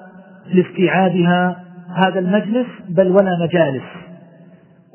[0.53, 1.63] لاستيعابها
[1.95, 3.83] هذا المجلس بل ولا مجالس.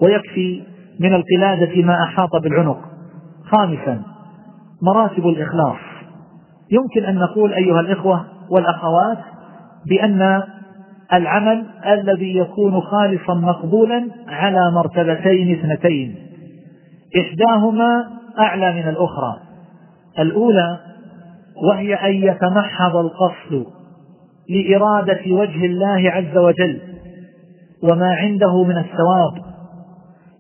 [0.03, 0.63] ويكفي
[1.01, 2.81] من القلادة ما أحاط بالعنق.
[3.45, 4.03] خامسا
[4.83, 5.77] مراتب الإخلاص.
[6.71, 9.19] يمكن أن نقول أيها الإخوة والأخوات
[9.87, 10.43] بأن
[11.13, 16.17] العمل الذي يكون خالصا مقبولا على مرتبتين اثنتين.
[17.21, 18.05] إحداهما
[18.39, 19.37] أعلى من الأخرى.
[20.19, 20.79] الأولى
[21.69, 23.67] وهي أن يتمحض القصد
[24.49, 26.81] لإرادة وجه الله عز وجل
[27.83, 29.45] وما عنده من الثواب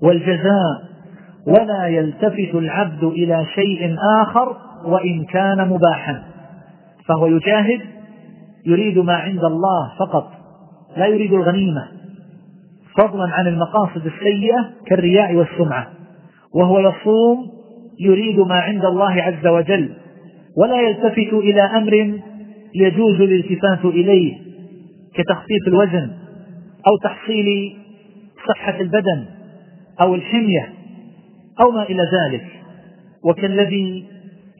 [0.03, 0.85] والجزاء
[1.47, 6.23] ولا يلتفت العبد إلى شيء آخر وإن كان مباحا.
[7.09, 7.81] فهو يجاهد
[8.67, 10.31] يريد ما عند الله فقط
[10.97, 11.89] لا يريد الغنيمة.
[12.99, 15.87] فضلا عن المقاصد السيئة كالرياء والسمعة.
[16.55, 17.39] وهو يصوم
[18.01, 19.91] يريد ما عند الله عز وجل
[20.57, 22.21] ولا يلتفت إلى أمر
[22.75, 24.37] يجوز الالتفات إليه
[25.15, 26.11] كتخفيف الوزن
[26.87, 27.77] أو تحصيل
[28.49, 29.25] صحة البدن
[30.01, 30.73] أو الحمية
[31.61, 32.47] أو ما إلى ذلك.
[33.25, 34.05] وكالذي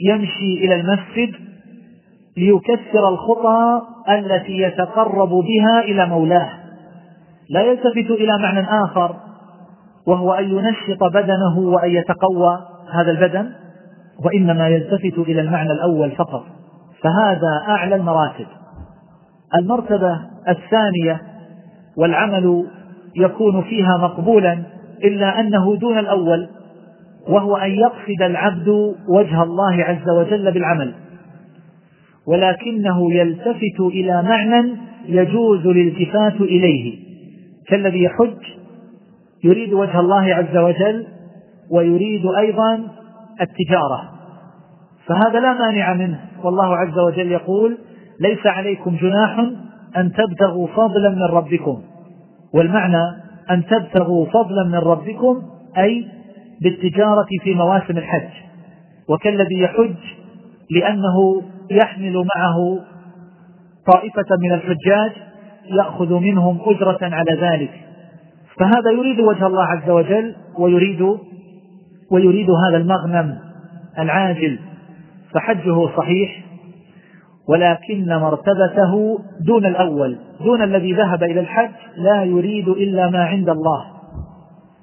[0.01, 1.35] يمشي إلى المسجد
[2.37, 6.51] ليكثر الخطى التي يتقرب بها إلى مولاه.
[7.51, 9.17] لا يلتفت إلى معنى آخر
[10.07, 12.59] وهو أن ينشط بدنه وأن يتقوى
[12.93, 13.51] هذا البدن
[14.25, 16.45] وإنما يلتفت إلى المعنى الأول فقط.
[17.05, 18.47] فهذا أعلى المراتب
[19.55, 21.21] المرتبة الثانية
[21.97, 22.67] والعمل
[23.17, 24.63] يكون فيها مقبولا
[25.05, 26.49] إلا أنه دون الأول
[27.29, 28.69] وهو أن يقصد العبد
[29.09, 30.95] وجه الله عز وجل بالعمل.
[32.27, 36.99] ولكنه يلتفت إلى معنى يجوز الالتفات إليه.
[37.69, 38.37] كالذي يحج
[39.45, 41.07] يريد وجه الله عز وجل
[41.71, 42.75] ويريد أيضا
[43.41, 44.14] التجارة.
[45.07, 46.21] فهذا لا مانع منه.
[46.45, 47.79] والله عز وجل يقول
[48.21, 49.39] ليس عليكم جناح
[49.97, 51.83] أن تبتغوا فضلا من ربكم.
[52.55, 53.03] والمعنى
[53.51, 55.43] أن تبتغوا فضلا من ربكم
[55.79, 56.07] أي
[56.63, 58.31] بالتجارة في مواسم الحج.
[59.09, 59.97] وكالذي يحج
[60.71, 62.81] لأنه يحمل معه
[63.93, 65.13] طائفة من الحجاج
[65.67, 67.71] يأخذ منهم أجرة على ذلك.
[68.61, 71.03] فهذا يريد وجه الله عز وجل ويريد
[72.11, 73.39] ويريد هذا المغنم
[73.99, 74.59] العاجل
[75.35, 76.45] فحجه صحيح
[77.49, 83.85] ولكن مرتبته دون الأول دون الذي ذهب إلى الحج لا يريد إلا ما عند الله.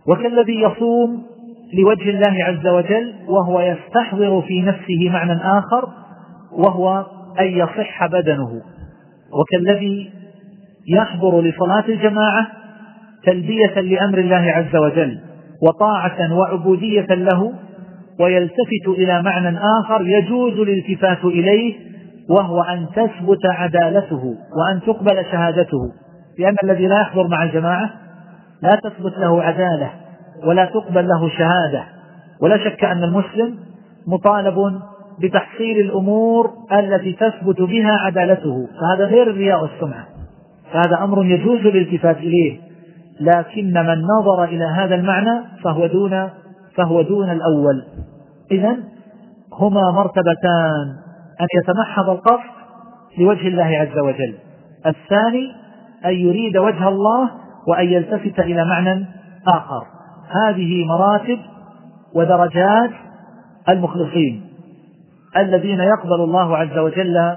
[0.08, 1.24] وكالذي يصوم
[1.74, 5.88] لوجه الله عز وجل وهو يستحضر في نفسه معنى آخر
[6.52, 7.06] وهو
[7.40, 8.62] أن يصح بدنه.
[9.34, 10.12] وكالذي
[10.88, 12.48] يحضر لصلاة الجماعة
[13.24, 15.20] تلبية لأمر الله عز وجل
[15.62, 17.54] وطاعة وعبودية له
[18.22, 21.76] ويلتفت إلى معنى آخر يجوز الالتفات إليه
[22.30, 24.24] وهو أن تثبت عدالته
[24.58, 25.80] وأن تقبل شهادته.
[26.40, 27.90] لأن الذي لا يحضر مع الجماعة
[28.62, 29.90] لا تثبت له عدالة
[30.46, 31.84] ولا تقبل له شهادة.
[32.42, 33.56] ولا شك أن المسلم
[34.08, 34.56] مطالب
[35.22, 38.68] بتحصيل الأمور التي تثبت بها عدالته.
[38.82, 40.06] فهذا غير الرياء والسمعة.
[40.74, 42.60] فهذا أمر يجوز الالتفات إليه.
[43.22, 46.30] لكن من نظر إلى هذا المعنى فهو دون
[46.76, 47.84] فهو دون الأول.
[48.52, 48.78] إذا
[49.54, 50.88] هما مرتبتان
[51.42, 52.52] أن يتمحض القصد
[53.18, 54.36] لوجه الله عز وجل.
[54.86, 55.52] الثاني
[56.06, 57.30] أن يريد وجه الله
[57.68, 59.06] وأن يلتفت إلى معنى
[59.48, 59.86] آخر.
[60.46, 61.40] هذه مراتب
[62.16, 62.92] ودرجات
[63.70, 64.44] المخلصين
[65.38, 67.36] الذين يقبل الله عز وجل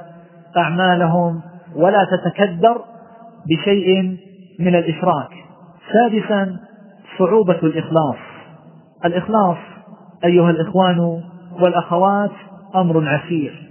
[0.57, 1.41] أعمالهم
[1.77, 2.81] ولا تتكدر
[3.49, 4.17] بشيء
[4.61, 5.31] من الإشراك.
[5.93, 6.57] سادسا
[7.19, 8.17] صعوبة الإخلاص.
[9.05, 9.57] الإخلاص
[10.25, 11.21] أيها الإخوان
[11.61, 12.31] والأخوات
[12.75, 13.71] أمر عسير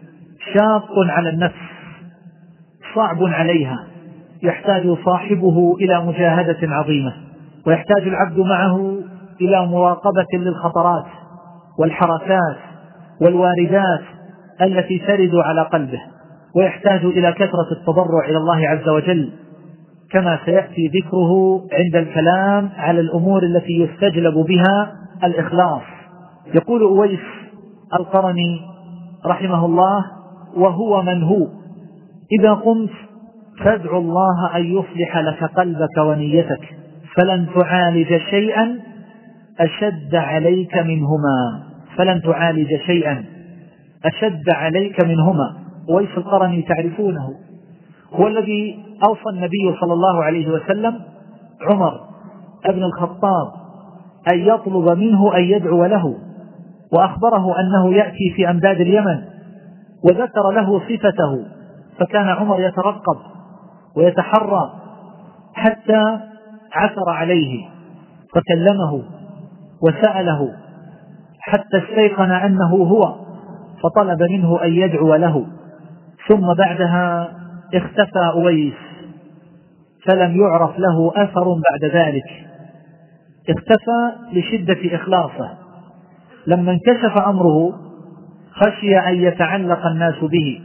[0.54, 1.74] شاق على النفس
[2.96, 3.88] صعب عليها
[4.44, 7.14] يحتاج صاحبه إلى مجاهدة عظيمة
[7.68, 8.98] ويحتاج العبد معه
[9.42, 11.06] إلى مراقبة للخطرات
[11.80, 12.58] والحركات
[13.22, 14.02] والواردات
[14.62, 16.02] التي ترد على قلبه
[16.56, 19.32] ويحتاج إلى كثرة التضرع إلى الله عز وجل
[20.12, 24.92] كما سيأتي ذكره عند الكلام على الأمور التي يستجلب بها
[25.24, 25.82] الإخلاص.
[26.54, 27.20] يقول أويس
[28.00, 28.62] القرني
[29.26, 30.06] رحمه الله
[30.56, 31.48] وهو من هو؟
[32.40, 32.90] إذا قمت
[33.60, 36.76] فادع الله أن يصلح لك قلبك ونيتك
[37.16, 38.80] فلن تعالج شيئا
[39.60, 41.64] أشد عليك منهما
[41.98, 43.26] فلن تعالج شيئا
[44.06, 45.64] أشد عليك منهما.
[45.90, 47.30] ويس القرني تعرفونه؟
[48.14, 51.00] هو الذي أوصى النبي صلى الله عليه وسلم
[51.62, 52.00] عمر
[52.66, 53.48] ابن الخطاب
[54.28, 56.16] أن يطلب منه أن يدعو له.
[56.94, 59.24] وأخبره أنه يأتي في أمداد اليمن
[60.04, 61.46] وذكر له صفته
[62.00, 63.18] فكان عمر يترقب
[63.98, 64.74] ويتحرى
[65.54, 66.20] حتى
[66.74, 67.70] عثر عليه
[68.36, 69.04] فكلمه
[69.82, 70.54] وسأله
[71.40, 73.16] حتى استيقن أنه هو
[73.84, 75.46] فطلب منه أن يدعو له.
[76.28, 77.32] ثم بعدها
[77.74, 78.74] اختفى أويس
[80.06, 82.24] فلم يعرف له أثر بعد ذلك.
[83.50, 85.63] اختفى لشدة إخلاصه.
[86.48, 87.74] لما انكشف أمره
[88.52, 90.62] خشي أن يتعلق الناس به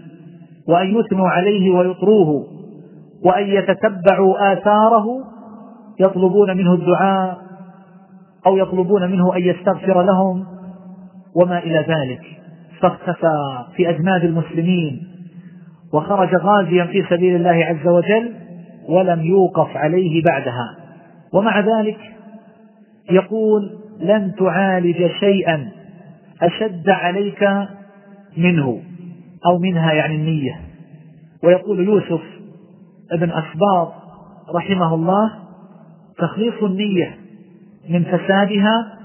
[0.69, 2.47] وأن يثنوا عليه ويطروه
[3.25, 5.07] وأن يتتبعوا آثاره
[6.01, 7.39] يطلبون منه الدعاء
[8.47, 10.45] أو يطلبون منه أن يستغفر لهم
[11.37, 12.21] وما إلى ذلك.
[12.81, 15.09] فاختفى في أجناد المسلمين
[15.93, 18.35] وخرج غازيا في سبيل الله عز وجل
[18.89, 20.77] ولم يوقف عليه بعدها.
[21.33, 21.99] ومع ذلك
[23.11, 25.69] يقول لن تعالج شيئا
[26.43, 27.49] أشد عليك
[28.37, 28.83] منه
[29.47, 30.61] أو منها يعني النية.
[31.45, 32.21] ويقول يوسف
[33.13, 33.93] ابن أسباط
[34.55, 35.33] رحمه الله
[36.19, 37.17] تخليص النية
[37.89, 38.99] من فسادها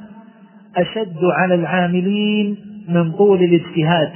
[0.77, 2.57] أشد على العاملين
[2.89, 4.11] من طول الاجتهاد.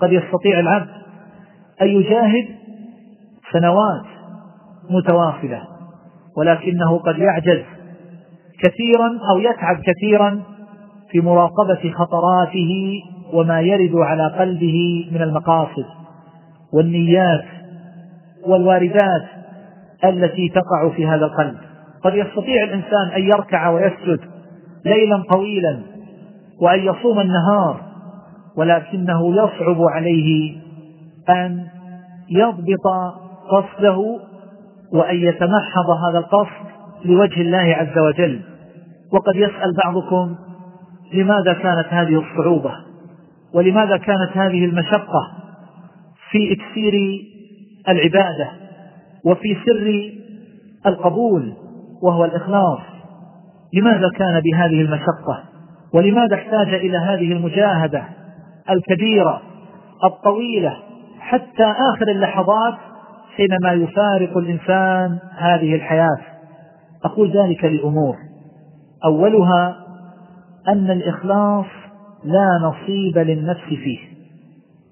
[0.00, 0.88] قد يستطيع العبد
[1.82, 2.48] أن يجاهد
[3.52, 4.06] سنوات
[4.90, 5.62] متواصلة
[6.36, 7.62] ولكنه قد يعجز
[8.60, 10.40] كثيرا أو يتعب كثيرا
[11.10, 15.84] في مراقبة خطراته وما يرد على قلبه من المقاصد
[16.72, 17.44] والنيات
[18.46, 19.24] والواردات
[20.04, 21.56] التي تقع في هذا القلب.
[22.04, 24.20] قد يستطيع الإنسان أن يركع ويسجد
[24.84, 25.80] ليلا طويلا
[26.60, 27.80] وأن يصوم النهار
[28.56, 30.56] ولكنه يصعب عليه
[31.28, 31.66] أن
[32.30, 33.14] يضبط
[33.50, 34.18] قصده
[34.92, 36.67] وأن يتمحض هذا القصد
[37.04, 38.40] لوجه الله عز وجل.
[39.12, 40.36] وقد يسأل بعضكم
[41.14, 42.72] لماذا كانت هذه الصعوبة؟
[43.54, 45.30] ولماذا كانت هذه المشقة
[46.30, 47.22] في إكسير
[47.88, 48.48] العبادة
[49.24, 50.12] وفي سر
[50.86, 51.52] القبول
[52.02, 52.80] وهو الإخلاص؟
[53.74, 55.44] لماذا كان بهذه المشقة؟
[55.94, 58.04] ولماذا احتاج إلى هذه المجاهدة
[58.70, 59.42] الكبيرة
[60.04, 60.76] الطويلة
[61.20, 61.64] حتى
[61.94, 62.74] آخر اللحظات
[63.36, 66.18] حينما يفارق الإنسان هذه الحياة؟
[67.04, 68.16] أقول ذلك لأمور.
[69.04, 69.76] أولها
[70.68, 71.66] أن الإخلاص
[72.24, 73.98] لا نصيب للنفس فيه.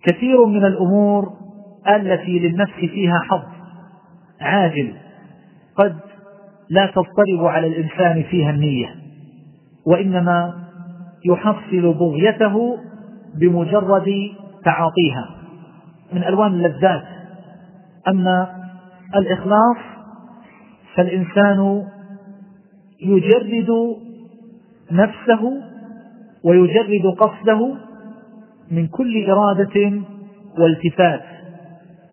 [0.02, 1.32] كثير من الأمور
[1.96, 3.42] التي للنفس فيها حظ
[4.40, 4.92] عاجل
[5.76, 5.96] قد
[6.70, 8.94] لا تضطرب على الإنسان فيها النية
[9.86, 10.54] وإنما
[11.24, 12.76] يحصل بغيته
[13.40, 14.12] بمجرد
[14.64, 15.30] تعاطيها.
[16.12, 17.04] من ألوان اللذات.
[18.08, 18.48] أما
[19.16, 19.76] الإخلاص
[20.94, 21.86] فالإنسان
[23.02, 23.96] يجرد
[24.92, 25.62] نفسه
[26.44, 27.76] ويجرد قصده
[28.70, 30.00] من كل إرادة
[30.58, 31.22] والتفات.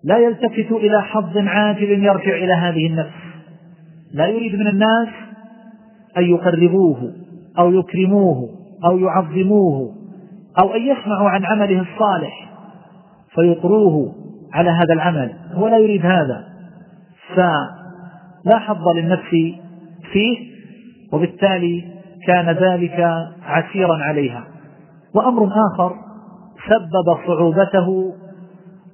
[0.03, 3.23] لا يلتفت إلى حظ عاجل يرجع إلى هذه النفس.
[4.13, 5.07] لا يريد من الناس
[6.17, 7.13] أن يقربوه
[7.59, 8.49] أو يكرموه
[8.86, 9.95] أو يعظموه
[10.59, 12.49] أو أن يسمعوا عن عمله الصالح
[13.36, 14.15] فيطروه
[14.53, 15.34] على هذا العمل.
[15.53, 16.45] هو لا يريد هذا.
[17.36, 19.29] فلا حظ للنفس
[20.11, 20.53] فيه
[21.14, 21.86] وبالتالي
[22.28, 24.43] كان ذلك عسيرا عليها.
[25.16, 25.95] وأمر آخر
[26.70, 28.14] سبب صعوبته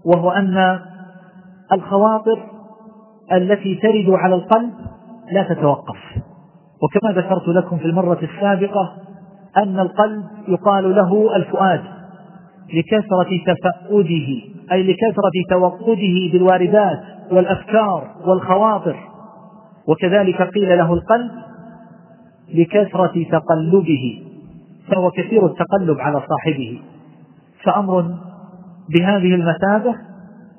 [0.05, 0.80] وهو أن
[1.74, 2.39] الخواطر
[3.32, 4.74] التي ترد على القلب
[5.32, 5.97] لا تتوقف.
[6.84, 8.93] وكما ذكرت لكم في المرة السابقة
[9.57, 11.82] أن القلب يقال له الفؤاد
[12.74, 14.28] لكثرة تفأده
[14.72, 16.99] أي لكثرة توقده بالواردات
[17.32, 18.95] والأفكار والخواطر.
[19.88, 21.32] وكذلك قيل له القلب
[22.54, 24.22] لكثرة تقلبه
[24.91, 26.80] فهو كثير التقلب على صاحبه.
[27.64, 28.16] فأمر
[28.89, 29.95] بهذه المثابة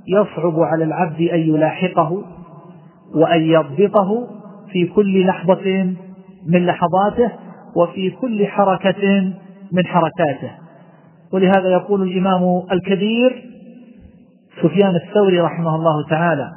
[0.09, 2.25] يصعب على العبد أن يلاحقه
[3.15, 4.27] وأن يضبطه
[4.73, 5.95] في كل لحظة
[6.47, 7.33] من لحظاته
[7.77, 9.33] وفي كل حركة
[9.73, 10.51] من حركاته.
[11.33, 13.51] ولهذا يقول الإمام الكبير
[14.63, 16.53] سفيان الثوري رحمه الله تعالى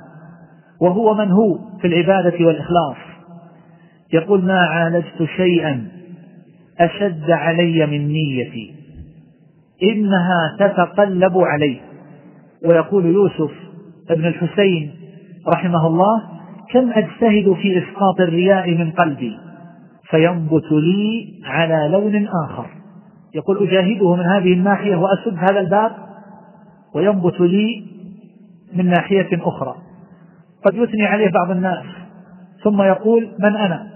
[0.81, 3.12] وهو من هو في العبادة والإخلاص؟
[4.13, 5.87] يقول ما عالجت شيئا
[6.79, 8.75] أشد علي من نيتي
[9.83, 11.79] إنها تتقلب علي
[12.65, 13.51] ويقول يوسف
[14.09, 14.91] ابن الحسين
[15.47, 16.21] رحمه الله
[16.73, 19.37] كم أجتهد في إسقاط الرياء من قلبي؟
[20.09, 22.65] فينبت لي على لون آخر.
[23.35, 25.91] يقول أجاهده من هذه الناحية وأسد هذا الباب
[26.95, 27.85] وينبت لي
[28.73, 29.75] من ناحية أخرى.
[30.65, 31.85] قد يثني عليه بعض الناس
[32.63, 33.92] ثم يقول من أنا؟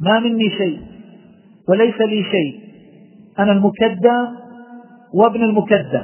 [0.00, 0.80] ما مني شيء
[1.68, 2.60] وليس لي شيء.
[3.38, 4.28] أنا المكدى
[5.14, 6.02] وابن المكدى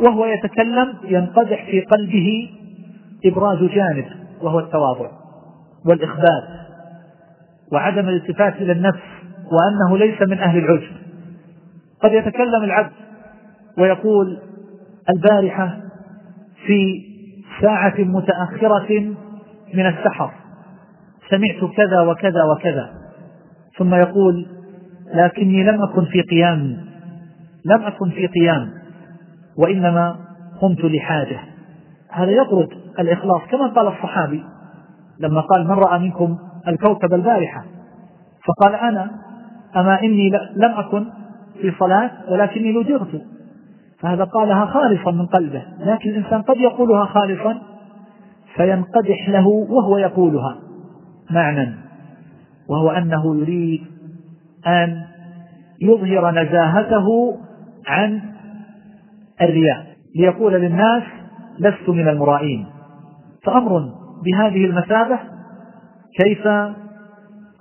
[0.00, 2.50] وهو يتكلم ينقدح في قلبه
[3.24, 4.04] إبراز جانب
[4.42, 5.10] وهو التواضع
[5.86, 6.44] والإخبات
[7.72, 9.02] وعدم الالتفات إلى النفس
[9.52, 10.92] وأنه ليس من أهل العجب.
[12.02, 12.92] قد يتكلم العبد
[13.78, 14.38] ويقول
[15.10, 15.78] البارحة
[16.66, 17.02] في
[17.60, 19.14] ساعة متأخرة
[19.74, 20.30] من السحر
[21.30, 23.01] سمعت كذا وكذا وكذا.
[23.78, 24.46] ثم يقول
[25.14, 26.76] لكني لم أكن في قيام
[27.64, 28.70] لم أكن في قيام
[29.58, 30.16] وإنما
[30.60, 31.40] قمت لحاجة.
[32.10, 32.68] هذا يطرد
[32.98, 34.44] الإخلاص كما قال الصحابي
[35.20, 37.64] لما قال من رأى منكم الكوكب البارحة؟
[38.46, 39.10] فقال أنا
[39.76, 41.04] أما إني لم أكن
[41.60, 43.22] في صلاة ولكني لجرت.
[44.00, 47.58] فهذا قالها خالصا من قلبه لكن الإنسان قد يقولها خالصا
[48.56, 50.56] فينقدح له وهو يقولها
[51.30, 51.74] معنى
[52.72, 53.80] وهو أنه يريد
[54.66, 55.02] أن
[55.82, 57.36] يظهر نزاهته
[57.86, 58.20] عن
[59.40, 59.86] الرياء.
[60.16, 61.02] ليقول للناس
[61.58, 62.66] لست من المرائين.
[63.44, 63.92] فأمر
[64.24, 65.18] بهذه المثابة.
[66.16, 66.46] كيف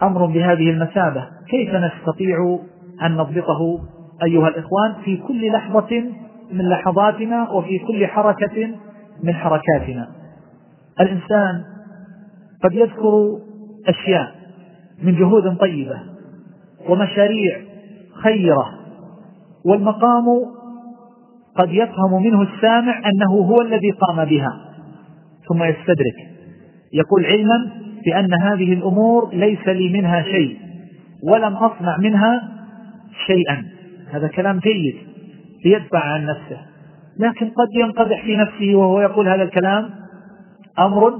[0.03, 2.59] أمر بهذه المثابة؟ كيف نستطيع
[3.03, 3.79] أن نضبطه
[4.23, 6.03] أيها الإخوان في كل لحظة
[6.51, 8.67] من لحظاتنا وفي كل حركة
[9.23, 10.07] من حركاتنا؟
[10.99, 11.63] الإنسان
[12.63, 13.39] قد يذكر
[13.87, 14.40] أشياء
[15.03, 15.99] من جهود طيبة
[16.89, 17.61] ومشاريع
[18.23, 18.73] خيرة
[19.65, 20.25] والمقام
[21.55, 24.71] قد يفهم منه السامع أنه هو الذي قام بها.
[25.49, 26.15] ثم يستدرك.
[26.93, 27.71] يقول علما
[28.05, 30.57] بأن هذه الأمور ليس لي منها شيء
[31.23, 32.51] ولم أصنع منها
[33.27, 33.65] شيئا.
[34.11, 34.95] هذا كلام جيد
[35.65, 36.57] ليدفع عن نفسه.
[37.19, 39.89] لكن قد ينقدح في نفسه وهو يقول هذا الكلام
[40.79, 41.13] أمر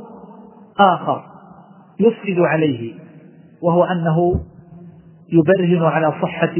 [0.79, 1.23] آخر
[1.99, 2.93] يفسد عليه.
[3.61, 4.39] وهو أنه
[5.31, 6.55] يبرهن على صحة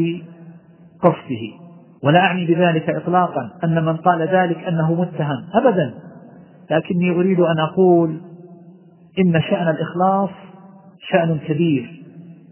[1.02, 1.62] قصده.
[2.04, 5.94] ولا أعني بذلك إطلاقا أن من قال ذلك أنه متهم أبدا.
[6.72, 8.22] لكني أريد أن أقول
[9.20, 10.30] إن شأن الإخلاص
[11.10, 12.04] شأن كبير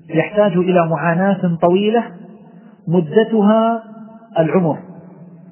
[0.10, 2.04] يحتاج إلى معاناة طويلة
[2.88, 3.84] مدتها
[4.40, 4.78] العمر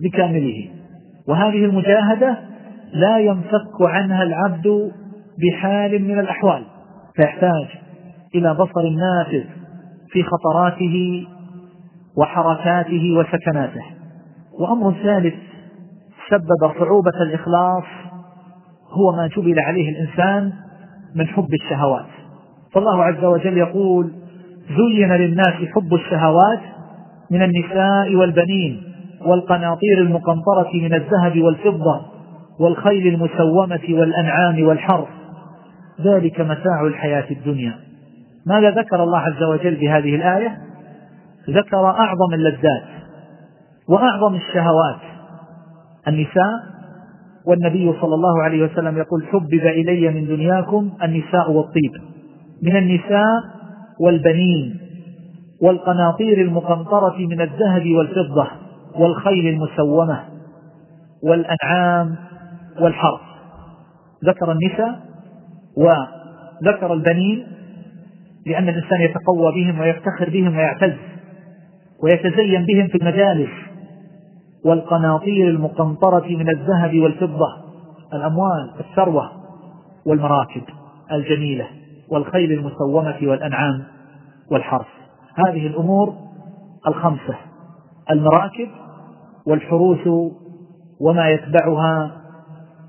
[0.02, 0.70] بكامله.
[1.28, 2.38] وهذه المجاهدة
[2.94, 4.92] لا ينفك عنها العبد
[5.38, 6.64] بحال من الأحوال
[7.16, 7.68] فيحتاج
[8.36, 9.44] إلى بصر نافذ
[10.12, 11.28] في خطراته
[12.18, 13.84] وحركاته وسكناته.
[14.60, 15.36] وأمر ثالث
[16.30, 17.84] سبب صعوبة الإخلاص
[18.92, 20.54] هو ما جبل عليه الإنسان
[21.16, 22.06] من حب الشهوات.
[22.74, 24.12] فالله عز وجل يقول
[24.78, 26.60] زين للناس حب الشهوات
[27.32, 28.82] من النساء والبنين
[29.26, 32.02] والقناطير المقنطرة من الذهب والفضة
[32.60, 35.08] والخيل المسومة والأنعام والحرث.
[36.02, 37.87] ذلك متاع الحياة الدنيا.
[38.48, 40.58] ماذا ذكر الله عز وجل بهذه الآية؟
[41.50, 42.84] ذكر أعظم اللذات
[43.90, 45.00] وأعظم الشهوات.
[46.08, 46.54] النساء
[47.46, 51.92] والنبي صلى الله عليه وسلم يقول حبب إلي من دنياكم النساء والطيب.
[52.64, 53.44] من النساء
[54.00, 54.80] والبنين
[55.62, 58.48] والقناطير المقنطرة من الذهب والفضة
[58.96, 60.24] والخيل المسومة
[61.24, 62.16] والأنعام
[62.80, 63.22] والحرث.
[64.26, 65.00] ذكر النساء
[65.78, 67.57] وذكر البنين
[68.48, 70.94] لأن الإنسان يتقوى بهم ويفتخر بهم ويعتز
[72.04, 73.50] ويتزين بهم في المجالس
[74.66, 77.48] والقناطير المقنطرة من الذهب والفضة
[78.14, 79.32] الأموال الثروة
[80.06, 80.62] والمراكب
[81.12, 81.68] الجميلة
[82.10, 83.84] والخيل المسومة والأنعام
[84.52, 84.88] والحرث.
[85.48, 86.14] هذه الأمور
[86.88, 87.36] الخمسة
[88.12, 88.68] المراكب
[89.48, 90.08] والحروث
[91.02, 92.12] وما يتبعها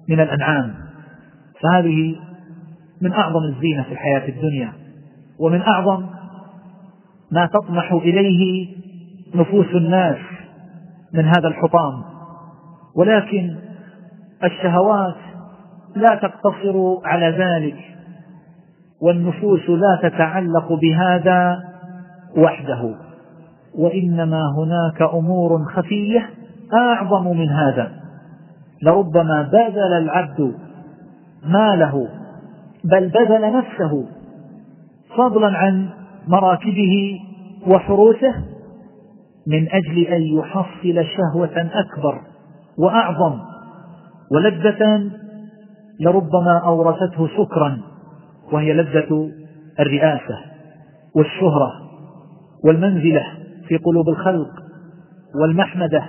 [0.09, 0.75] من الأنعام.
[1.63, 2.17] فهذه
[3.03, 4.73] من أعظم الزينة في الحياة الدنيا.
[5.39, 6.07] ومن أعظم
[7.33, 8.69] ما تطمح إليه
[9.35, 10.19] نفوس الناس
[11.15, 12.03] من هذا الحطام.
[12.97, 13.57] ولكن
[14.45, 15.15] الشهوات
[15.97, 17.77] لا تقتصر على ذلك
[19.03, 21.65] والنفوس لا تتعلق بهذا
[22.37, 22.95] وحده
[23.79, 26.31] وإنما هناك أمور خفية
[26.75, 27.93] أعظم من هذا.
[28.83, 30.55] لربما بذل العبد
[31.45, 32.09] ماله
[32.85, 34.18] بل بذل نفسه
[35.19, 35.89] فضلا عن
[36.29, 37.21] مراكبه
[37.67, 38.35] وحروسه
[39.47, 42.21] من أجل أن يحصل شهوة أكبر
[42.79, 43.39] وأعظم
[44.33, 45.11] ولذة
[46.01, 47.79] لربما أورثته سكرا
[48.53, 49.31] وهي لذة
[49.81, 50.39] الرئاسة
[51.17, 51.73] والشهرة
[52.65, 53.25] والمنزلة
[53.69, 54.51] في قلوب الخلق
[55.43, 56.05] والمحمدة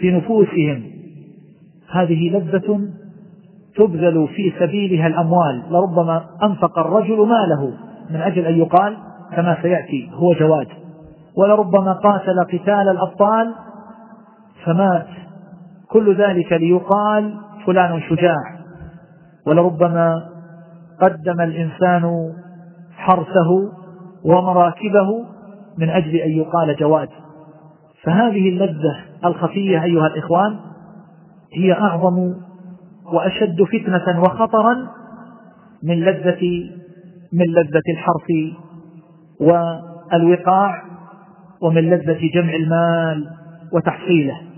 [0.00, 0.82] في نفوسهم.
[1.90, 2.80] هذه لذة
[3.76, 7.72] تبذل في سبيلها الأموال لربما أنفق الرجل ماله
[8.10, 8.96] من أجل أن يقال
[9.36, 10.68] كما سيأتي هو جواد
[11.36, 13.54] ولربما قاتل قتال الأبطال
[14.64, 15.06] فمات.
[15.88, 17.34] كل ذلك ليقال
[17.66, 18.60] فلان شجاع.
[19.46, 20.28] ولربما
[21.00, 22.32] قدم الإنسان
[22.96, 23.72] حرثه
[24.24, 25.24] ومراكبه
[25.78, 27.08] من أجل أن يقال جواد
[28.02, 30.56] فهذه اللذة الخفية أيها الإخوان
[31.54, 32.34] هي أعظم
[33.12, 34.76] وأشد فتنة وخطرا
[35.82, 36.70] من لذة
[37.32, 38.28] من لذة الحرث
[39.40, 40.82] والوقاع
[41.62, 43.26] ومن لذة جمع المال
[43.72, 44.49] وتحصيله.